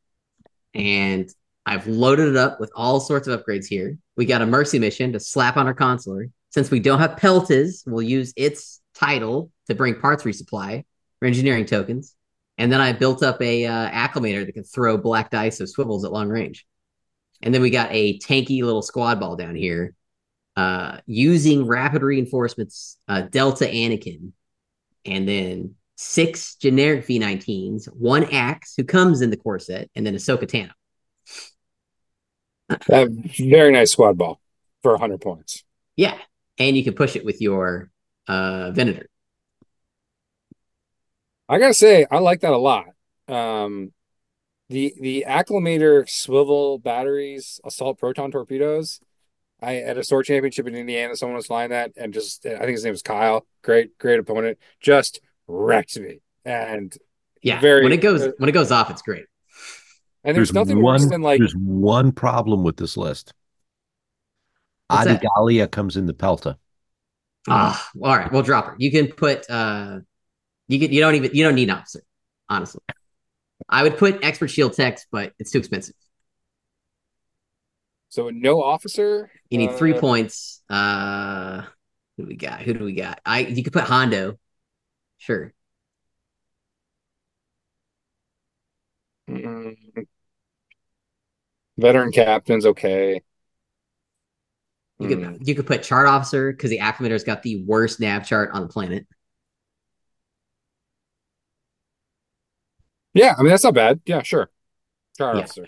[0.74, 1.29] And
[1.67, 3.99] I've loaded it up with all sorts of upgrades here.
[4.17, 6.29] We got a Mercy mission to slap on our consular.
[6.51, 10.85] Since we don't have Peltas, we'll use its title to bring parts resupply
[11.19, 12.14] for engineering tokens.
[12.57, 16.05] And then I built up a uh, Acclamator that can throw black dice of swivels
[16.05, 16.64] at long range.
[17.43, 19.93] And then we got a tanky little squad ball down here
[20.57, 24.33] uh, using rapid reinforcements, uh, Delta Anakin,
[25.05, 30.14] and then six generic V19s, one Axe who comes in the core set, and then
[30.14, 30.71] Ahsoka Tano.
[32.69, 34.41] A very nice squad ball
[34.83, 35.64] for 100 points.
[35.97, 36.19] Yeah.
[36.59, 37.91] And you can push it with your
[38.29, 39.09] uh, Venator.
[41.49, 42.87] I gotta say, I like that a lot.
[43.29, 43.93] Um,
[44.69, 49.01] the the Acclamator swivel batteries, assault proton torpedoes.
[49.62, 52.71] I at a store championship in Indiana, someone was flying that, and just I think
[52.73, 53.47] his name was Kyle.
[53.62, 54.59] Great, great opponent.
[54.81, 56.97] Just wrecked me, and
[57.43, 57.61] Yeah.
[57.61, 59.27] Very- when it goes when it goes off, it's great.
[60.27, 63.33] And there's, nothing worse than like there's one problem with this list.
[64.89, 65.20] What's that?
[65.20, 66.57] Adi Gallia comes in the Pelta.
[67.49, 68.77] Ah, all right, we'll drop her.
[68.79, 70.01] You can put uh
[70.68, 72.03] you can you don't even you don't need an officer,
[72.49, 72.81] honestly.
[73.68, 75.95] I would put expert shield techs, but it's too expensive.
[78.09, 79.31] so no officer.
[79.51, 80.62] You need three uh, points.
[80.68, 81.62] Uh
[82.16, 82.62] who do we got?
[82.62, 83.20] Who do we got?
[83.24, 84.39] I you could put Hondo.
[85.18, 85.53] Sure.
[89.29, 90.07] mm,
[91.79, 93.22] Veteran captain's okay.
[94.99, 95.47] You could Mm.
[95.47, 98.68] you could put chart officer because the Acclamator's got the worst nav chart on the
[98.68, 99.07] planet.
[103.14, 104.01] Yeah, I mean that's not bad.
[104.07, 104.51] Yeah, sure.
[105.16, 105.43] Chart Yeah.
[105.43, 105.66] officer.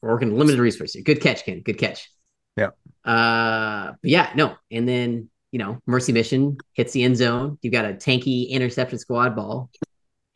[0.00, 1.02] We're working limited resources.
[1.02, 1.60] Good catch, Ken.
[1.60, 2.10] Good catch.
[2.56, 2.70] Yeah.
[3.04, 4.56] Uh but yeah, no.
[4.70, 7.58] And then, you know, Mercy Mission hits the end zone.
[7.62, 9.70] You've got a tanky interception squad ball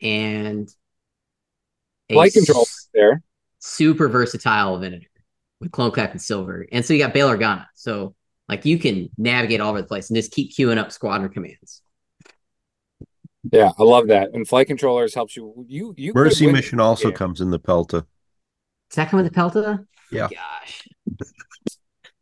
[0.01, 0.69] and
[2.09, 3.21] a Flight control s- there.
[3.67, 5.07] Super versatile Venator
[5.59, 6.65] with Clone Captain Silver.
[6.71, 7.65] And so you got Bail Organa.
[7.75, 8.15] So
[8.47, 11.81] like you can navigate all over the place and just keep queuing up squadron commands.
[13.51, 14.33] Yeah, I love that.
[14.33, 15.65] And flight controllers helps you.
[15.67, 17.17] You you Mercy mission also game.
[17.17, 18.05] comes in the Pelta.
[18.89, 19.85] Does that come with the Pelta?
[20.11, 20.27] Yeah.
[20.31, 20.87] Oh, gosh.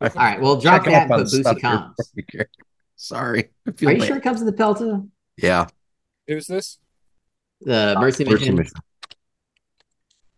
[0.00, 0.40] All right.
[0.40, 1.96] Well, drop that up and on put stuff Boosie here comms.
[1.96, 2.48] before you care.
[2.96, 3.50] Sorry.
[3.66, 4.02] Are you bad.
[4.06, 5.08] sure it comes in the Pelta?
[5.36, 5.66] Yeah.
[6.26, 6.78] Who's this?
[7.60, 8.56] The Mercy Mercy Mission.
[8.56, 8.72] mission.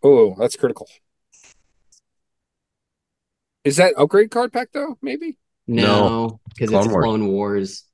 [0.03, 0.89] Oh, that's critical.
[3.65, 4.97] Is that upgrade card pack though?
[5.03, 5.39] Maybe.
[5.67, 7.05] No, because it's Clone Wars.
[7.05, 7.85] Clone Wars.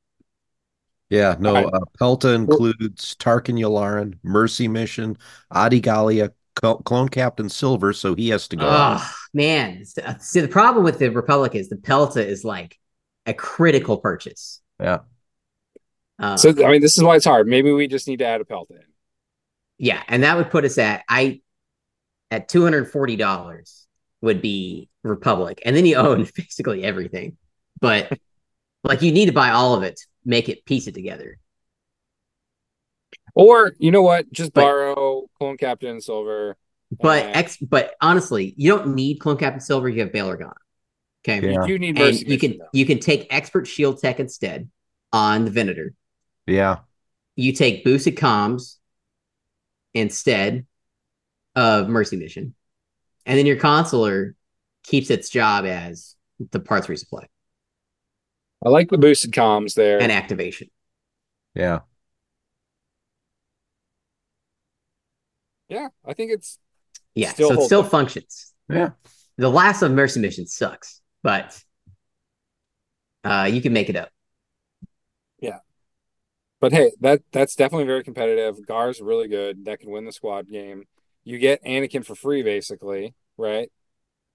[1.11, 1.75] Yeah, no, Alright.
[1.75, 5.17] uh, Pelta includes Tarkin Yularen, Mercy Mission,
[5.51, 8.67] Adi Gallia, Cl- Clone Captain Silver, so he has to go.
[8.69, 9.85] Oh man.
[10.05, 12.79] uh, See, the problem with the Republic is the Pelta is like
[13.27, 14.61] a critical purchase.
[14.81, 15.01] Yeah.
[16.19, 17.49] Uh, So I mean, this is why it's hard.
[17.49, 18.83] Maybe we just need to add a Pelta in.
[19.79, 21.41] yeah, and that would put us at I
[22.31, 23.87] at two hundred forty dollars
[24.21, 27.37] would be Republic, and then you own basically everything.
[27.81, 28.13] But
[28.83, 31.39] like you need to buy all of it, to make it piece it together.
[33.35, 34.31] Or you know what?
[34.33, 36.57] Just But- borrow Clone Captain Silver.
[37.01, 39.89] But Uh, ex, but honestly, you don't need Clone Captain Silver.
[39.89, 40.53] You have Bail Organa.
[41.27, 41.63] Okay, Yeah.
[41.63, 42.69] You do need and you can though.
[42.73, 44.71] you can take Expert Shield Tech instead
[45.13, 45.95] on the Venator.
[46.47, 46.81] Yeah.
[47.35, 48.77] You take boosted comms
[49.95, 50.67] instead
[51.57, 52.55] of Mercy Mission,
[53.27, 54.35] and then your consular
[54.83, 56.15] keeps its job as
[56.51, 57.27] the parts resupply
[58.65, 60.01] I like the boosted comms there.
[60.01, 60.69] and activation.
[61.55, 61.81] Yeah.
[65.69, 66.59] yeah, I think it's
[67.15, 67.91] Yeah, Still so it still up.
[67.91, 68.53] functions.
[68.69, 68.91] Yeah.
[69.37, 71.59] The last of Mercy Mission sucks, but
[73.25, 74.11] uh, you can make it up.
[75.41, 75.59] Yeah.
[76.61, 78.65] But hey, that that's definitely very competitive.
[78.67, 79.65] Gar's really good.
[79.67, 80.85] That can win the squad game.
[81.25, 83.71] You get Anakin for free, basically, right?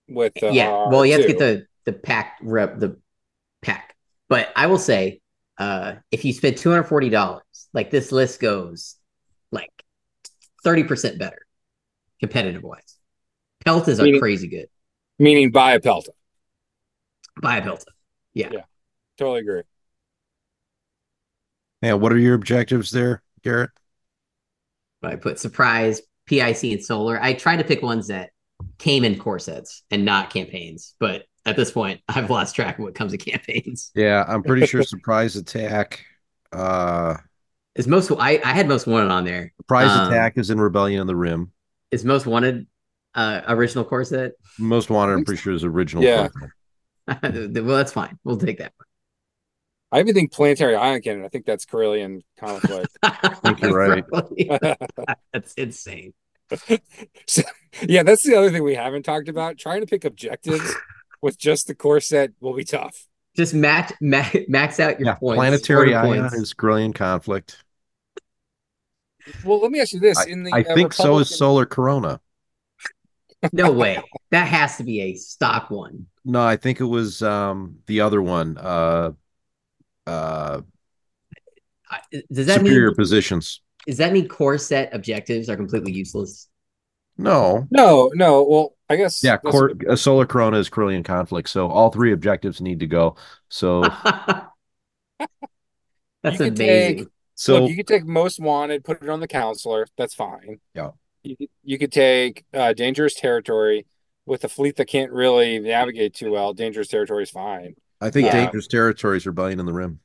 [0.08, 3.00] With the yeah, well, you have to get the the pack rep the
[3.62, 3.96] pack.
[4.28, 5.22] But I will say,
[5.58, 8.96] uh, if you spend two hundred forty dollars, like this list goes,
[9.52, 9.72] like
[10.64, 11.46] thirty percent better,
[12.20, 12.98] competitive wise.
[13.66, 14.68] Peltas are Meaning- crazy good.
[15.20, 16.10] Meaning buy a Pelta.
[17.42, 17.86] Buy a Pelta.
[18.34, 18.50] Yeah.
[18.52, 18.62] Yeah.
[19.18, 19.64] Totally agree.
[21.82, 23.72] Yeah, what are your objectives there, Garrett?
[25.04, 27.22] I put surprise, PIC, and solar.
[27.22, 28.30] I tried to pick ones that
[28.78, 32.84] came in core sets and not campaigns, but at this point, I've lost track of
[32.84, 33.92] what comes in campaigns.
[33.96, 36.06] Yeah, I'm pretty sure surprise attack.
[36.52, 37.16] Uh
[37.76, 39.54] Is most I, I had most wanted on there.
[39.58, 41.52] surprise Um, attack is in Rebellion on the Rim.
[41.92, 42.68] Is most wanted
[43.16, 44.34] uh original core set?
[44.58, 46.04] Most wanted, I'm pretty sure is original.
[46.04, 46.30] Yeah.
[47.08, 48.18] well, that's fine.
[48.24, 48.74] We'll take that
[49.92, 51.26] I even think planetary ion cannon.
[51.26, 52.98] I think that's Corellian conflict.
[53.42, 54.06] think you're right.
[55.34, 56.14] that's insane.
[57.28, 57.44] So,
[57.84, 59.60] yeah, that's the other thing we haven't talked about.
[59.60, 60.76] Trying to pick objectives
[61.22, 63.06] with just the core set will be tough.
[63.38, 65.38] Just match, ma- max out your Yeah, points.
[65.38, 66.34] planetary order ion points.
[66.34, 67.64] is Corellian conflict.
[69.44, 71.68] Well, let me ask you this: I, in the I uh, think so is Solar
[71.68, 72.20] Corona.
[73.54, 74.02] No way.
[74.32, 76.08] That has to be a stock one.
[76.26, 78.58] No, I think it was um the other one.
[78.58, 79.12] Uh
[80.10, 80.62] uh
[82.32, 83.62] Does that superior mean positions.
[83.88, 86.48] does that mean core set objectives are completely useless?
[87.18, 87.68] No.
[87.70, 88.44] No, no.
[88.44, 91.50] Well, I guess Yeah, that's- Cor- uh, Solar Corona is Corellian conflict.
[91.50, 93.16] So all three objectives need to go.
[93.50, 93.82] So
[96.24, 96.98] That's You amazing.
[96.98, 99.88] take- so Look, you could take most wanted, put it on the Consular.
[99.98, 100.60] That's fine.
[100.76, 100.92] Yeah.
[101.24, 103.86] You could, you could take uh, dangerous territory
[104.26, 106.54] with a fleet that can't really navigate too well.
[106.54, 107.76] Dangerous territory is fine.
[108.02, 108.46] I think Yeah.
[108.46, 110.00] dangerous territories are Rebellion in the Rim.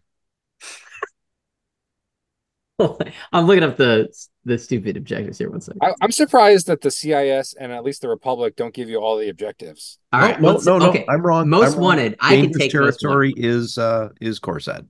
[3.33, 4.09] I'm looking up the
[4.45, 5.49] the stupid objectives here.
[5.49, 5.81] One second.
[5.83, 9.17] I, I'm surprised that the CIS and at least the Republic don't give you all
[9.17, 9.99] the objectives.
[10.13, 11.07] All right, no, no, no, okay.
[11.09, 11.49] I'm wrong.
[11.49, 11.83] Most I'm wrong.
[11.83, 12.17] wanted.
[12.21, 13.45] I can Dangerous take territory wanted.
[13.45, 14.85] is uh is Core set.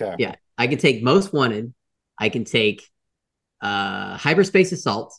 [0.00, 0.14] Okay.
[0.18, 1.74] Yeah, I can take most wanted.
[2.16, 2.88] I can take
[3.60, 5.18] uh hyperspace assault.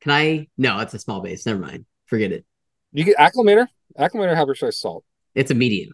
[0.00, 0.48] Can I?
[0.58, 1.46] No, it's a small base.
[1.46, 1.86] Never mind.
[2.06, 2.44] Forget it.
[2.92, 5.04] You get Acclamator, Acclamator hyperspace assault.
[5.34, 5.92] It's a medium.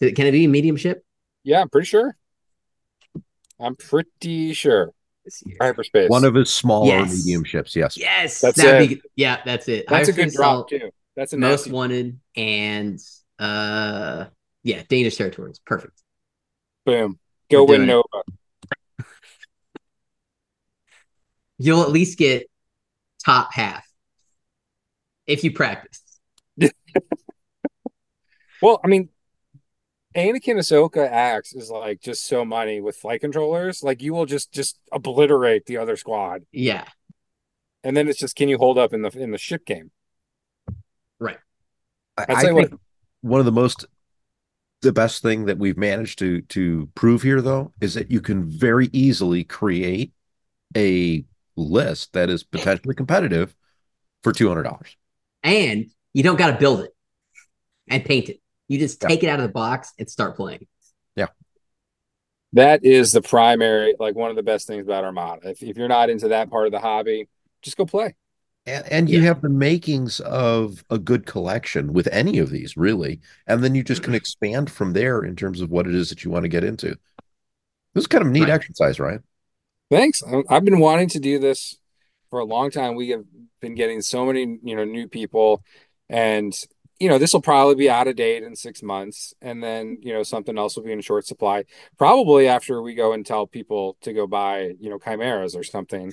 [0.00, 1.04] Can it be a medium ship?
[1.44, 2.16] Yeah, I'm pretty sure.
[3.60, 4.92] I'm pretty sure.
[5.60, 6.08] Hyperspace.
[6.08, 7.18] One of his smaller Yes.
[7.18, 7.96] medium ships, yes.
[7.98, 9.02] Yes, That's that'd it.
[9.02, 9.84] Be, yeah, that's it.
[9.88, 10.90] That's a good drop too.
[11.16, 11.70] That's a Most nasty.
[11.72, 12.98] wanted and
[13.38, 14.26] uh
[14.62, 15.60] yeah, dangerous territories.
[15.66, 16.00] Perfect.
[16.86, 17.18] Boom.
[17.50, 18.22] Go win doing Nova.
[21.58, 22.46] You'll at least get
[23.24, 23.84] top half
[25.26, 26.00] if you practice.
[28.62, 29.08] Well, I mean,
[30.16, 33.82] Anakin Ahsoka Axe is like just so money with flight controllers.
[33.82, 36.84] Like you will just just obliterate the other squad, Yeah,
[37.84, 39.90] and then it's just can you hold up in the in the ship game?
[41.20, 41.38] right.
[42.16, 42.80] I, I'd I say think what-
[43.20, 43.84] one of the most
[44.80, 48.48] the best thing that we've managed to to prove here though is that you can
[48.48, 50.12] very easily create
[50.76, 51.24] a
[51.56, 53.54] list that is potentially competitive
[54.22, 54.96] for two hundred dollars.
[55.42, 56.94] And you don't got to build it
[57.88, 58.40] and paint it.
[58.68, 59.08] You just Yeah.
[59.08, 60.66] take it out of the box and start playing.
[61.16, 61.28] Yeah.
[62.52, 65.50] That is the primary, like one of the best things about Armada.
[65.50, 67.28] If if you're not into that part of the hobby,
[67.62, 68.14] just go play.
[68.66, 69.26] And, and you Yeah.
[69.28, 73.20] have the makings of a good collection with any of these, really.
[73.46, 74.16] And then you just can mm-hmm.
[74.16, 76.88] expand from there in terms of what it is that you want to get into.
[77.94, 78.50] This is kind of a neat Right.
[78.50, 79.20] exercise, right?
[79.90, 80.22] Thanks.
[80.22, 81.78] Um, I've been wanting to do this
[82.30, 82.94] for a long time.
[82.94, 83.24] We have
[83.60, 85.62] been getting so many, you know, new people,
[86.10, 86.54] and
[87.00, 90.12] you know, this will probably be out of date in six months, and then you
[90.12, 91.64] know, something else will be in short supply.
[91.96, 96.12] Probably after we go and tell people to go buy, you know, chimeras or something.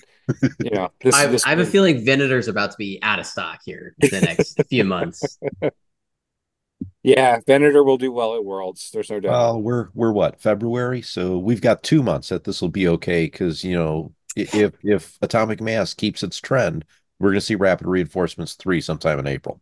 [0.60, 1.16] You know, this.
[1.16, 4.10] I, this I have a feeling Venator's about to be out of stock here in
[4.10, 5.40] the next few months.
[7.02, 8.92] Yeah, Venator will do well at Worlds.
[8.92, 9.32] There's no doubt.
[9.32, 13.26] Well, we're we're what February, so we've got two months that this will be okay
[13.26, 16.86] because you know if if Atomic Mass keeps its trend,
[17.20, 19.62] we're going to see Rapid Reinforcements three sometime in April.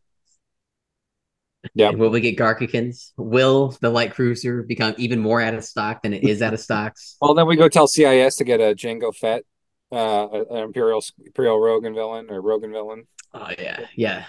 [1.74, 1.90] Yeah.
[1.90, 3.12] And will we get Garkikins?
[3.18, 6.60] Will the light cruiser become even more out of stock than it is out of
[6.62, 7.18] stocks?
[7.22, 9.44] Well, then we go tell CIS to get a Jango Fett,
[9.92, 13.08] uh, an Imperial Imperial Rogan villain or Rogan villain.
[13.34, 14.26] Oh yeah, yeah.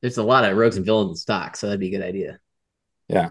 [0.00, 2.40] There's a lot of rogues and villains in stock, so that'd be a good idea.
[3.08, 3.30] Yeah.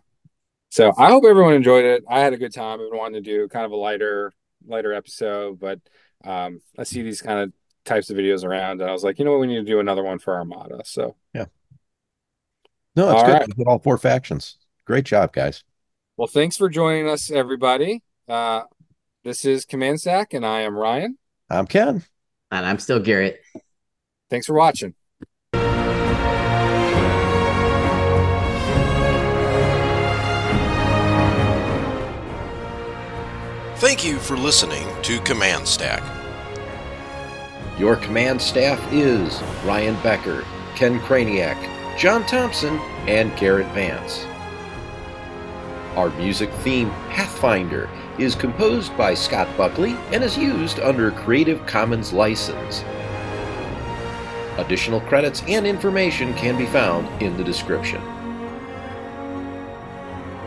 [0.69, 2.03] So I hope everyone enjoyed it.
[2.09, 2.79] I had a good time.
[2.79, 4.33] I've been wanting to do kind of a lighter,
[4.65, 5.79] lighter episode, but
[6.23, 7.53] um, I see these kind of
[7.85, 9.79] types of videos around, and I was like, you know what, we need to do
[9.79, 10.81] another one for Armada.
[10.85, 11.15] So
[12.97, 13.33] No, it's All good.
[13.33, 13.47] right.
[13.47, 14.57] We did all four factions.
[14.85, 15.63] Great job, guys.
[16.17, 18.01] well, thanks for joining us, everybody.
[18.27, 18.63] Uh,
[19.23, 21.19] this is Command Stack, and I am Ryan.
[21.47, 22.03] I'm Ken.
[22.49, 23.39] And I'm still Garrett.
[24.31, 24.95] Thanks for watching.
[33.75, 36.01] Thank you for listening to Command Stack.
[37.77, 40.43] Your command staff is Ryan Becker,
[40.75, 41.57] Ken Craniak,
[41.97, 42.77] John Thompson,
[43.07, 44.27] and Garrett Vance.
[45.95, 47.89] Our music theme, Pathfinder,
[48.19, 52.83] is composed by Scott Buckley and is used under a Creative Commons license.
[54.59, 58.01] Additional credits and information can be found in the description.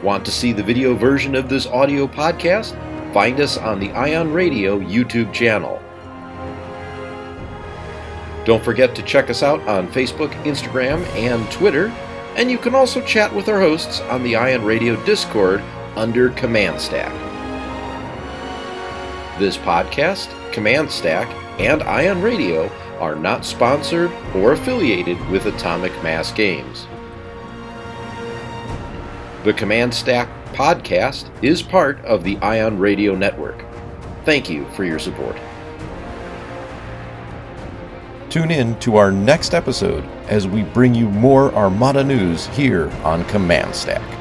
[0.04, 2.76] Want to see the video version of this audio podcast?
[3.12, 5.82] Find us on the Ion Radio YouTube channel.
[8.50, 11.86] Don't forget to check us out on Facebook, Instagram, and Twitter,
[12.34, 15.60] and you can also chat with our hosts on the Ion Radio Discord
[15.94, 17.12] under Command Stack.
[19.38, 21.28] This podcast, Command Stack,
[21.60, 26.88] and Ion Radio are not sponsored or affiliated with Atomic Mass Games.
[29.44, 33.64] The Command Stack podcast is part of the Ion Radio Network.
[34.24, 35.36] Thank you for your support.
[38.30, 43.24] Tune in to our next episode as we bring you more Armada news here on
[43.24, 44.19] Command Stack.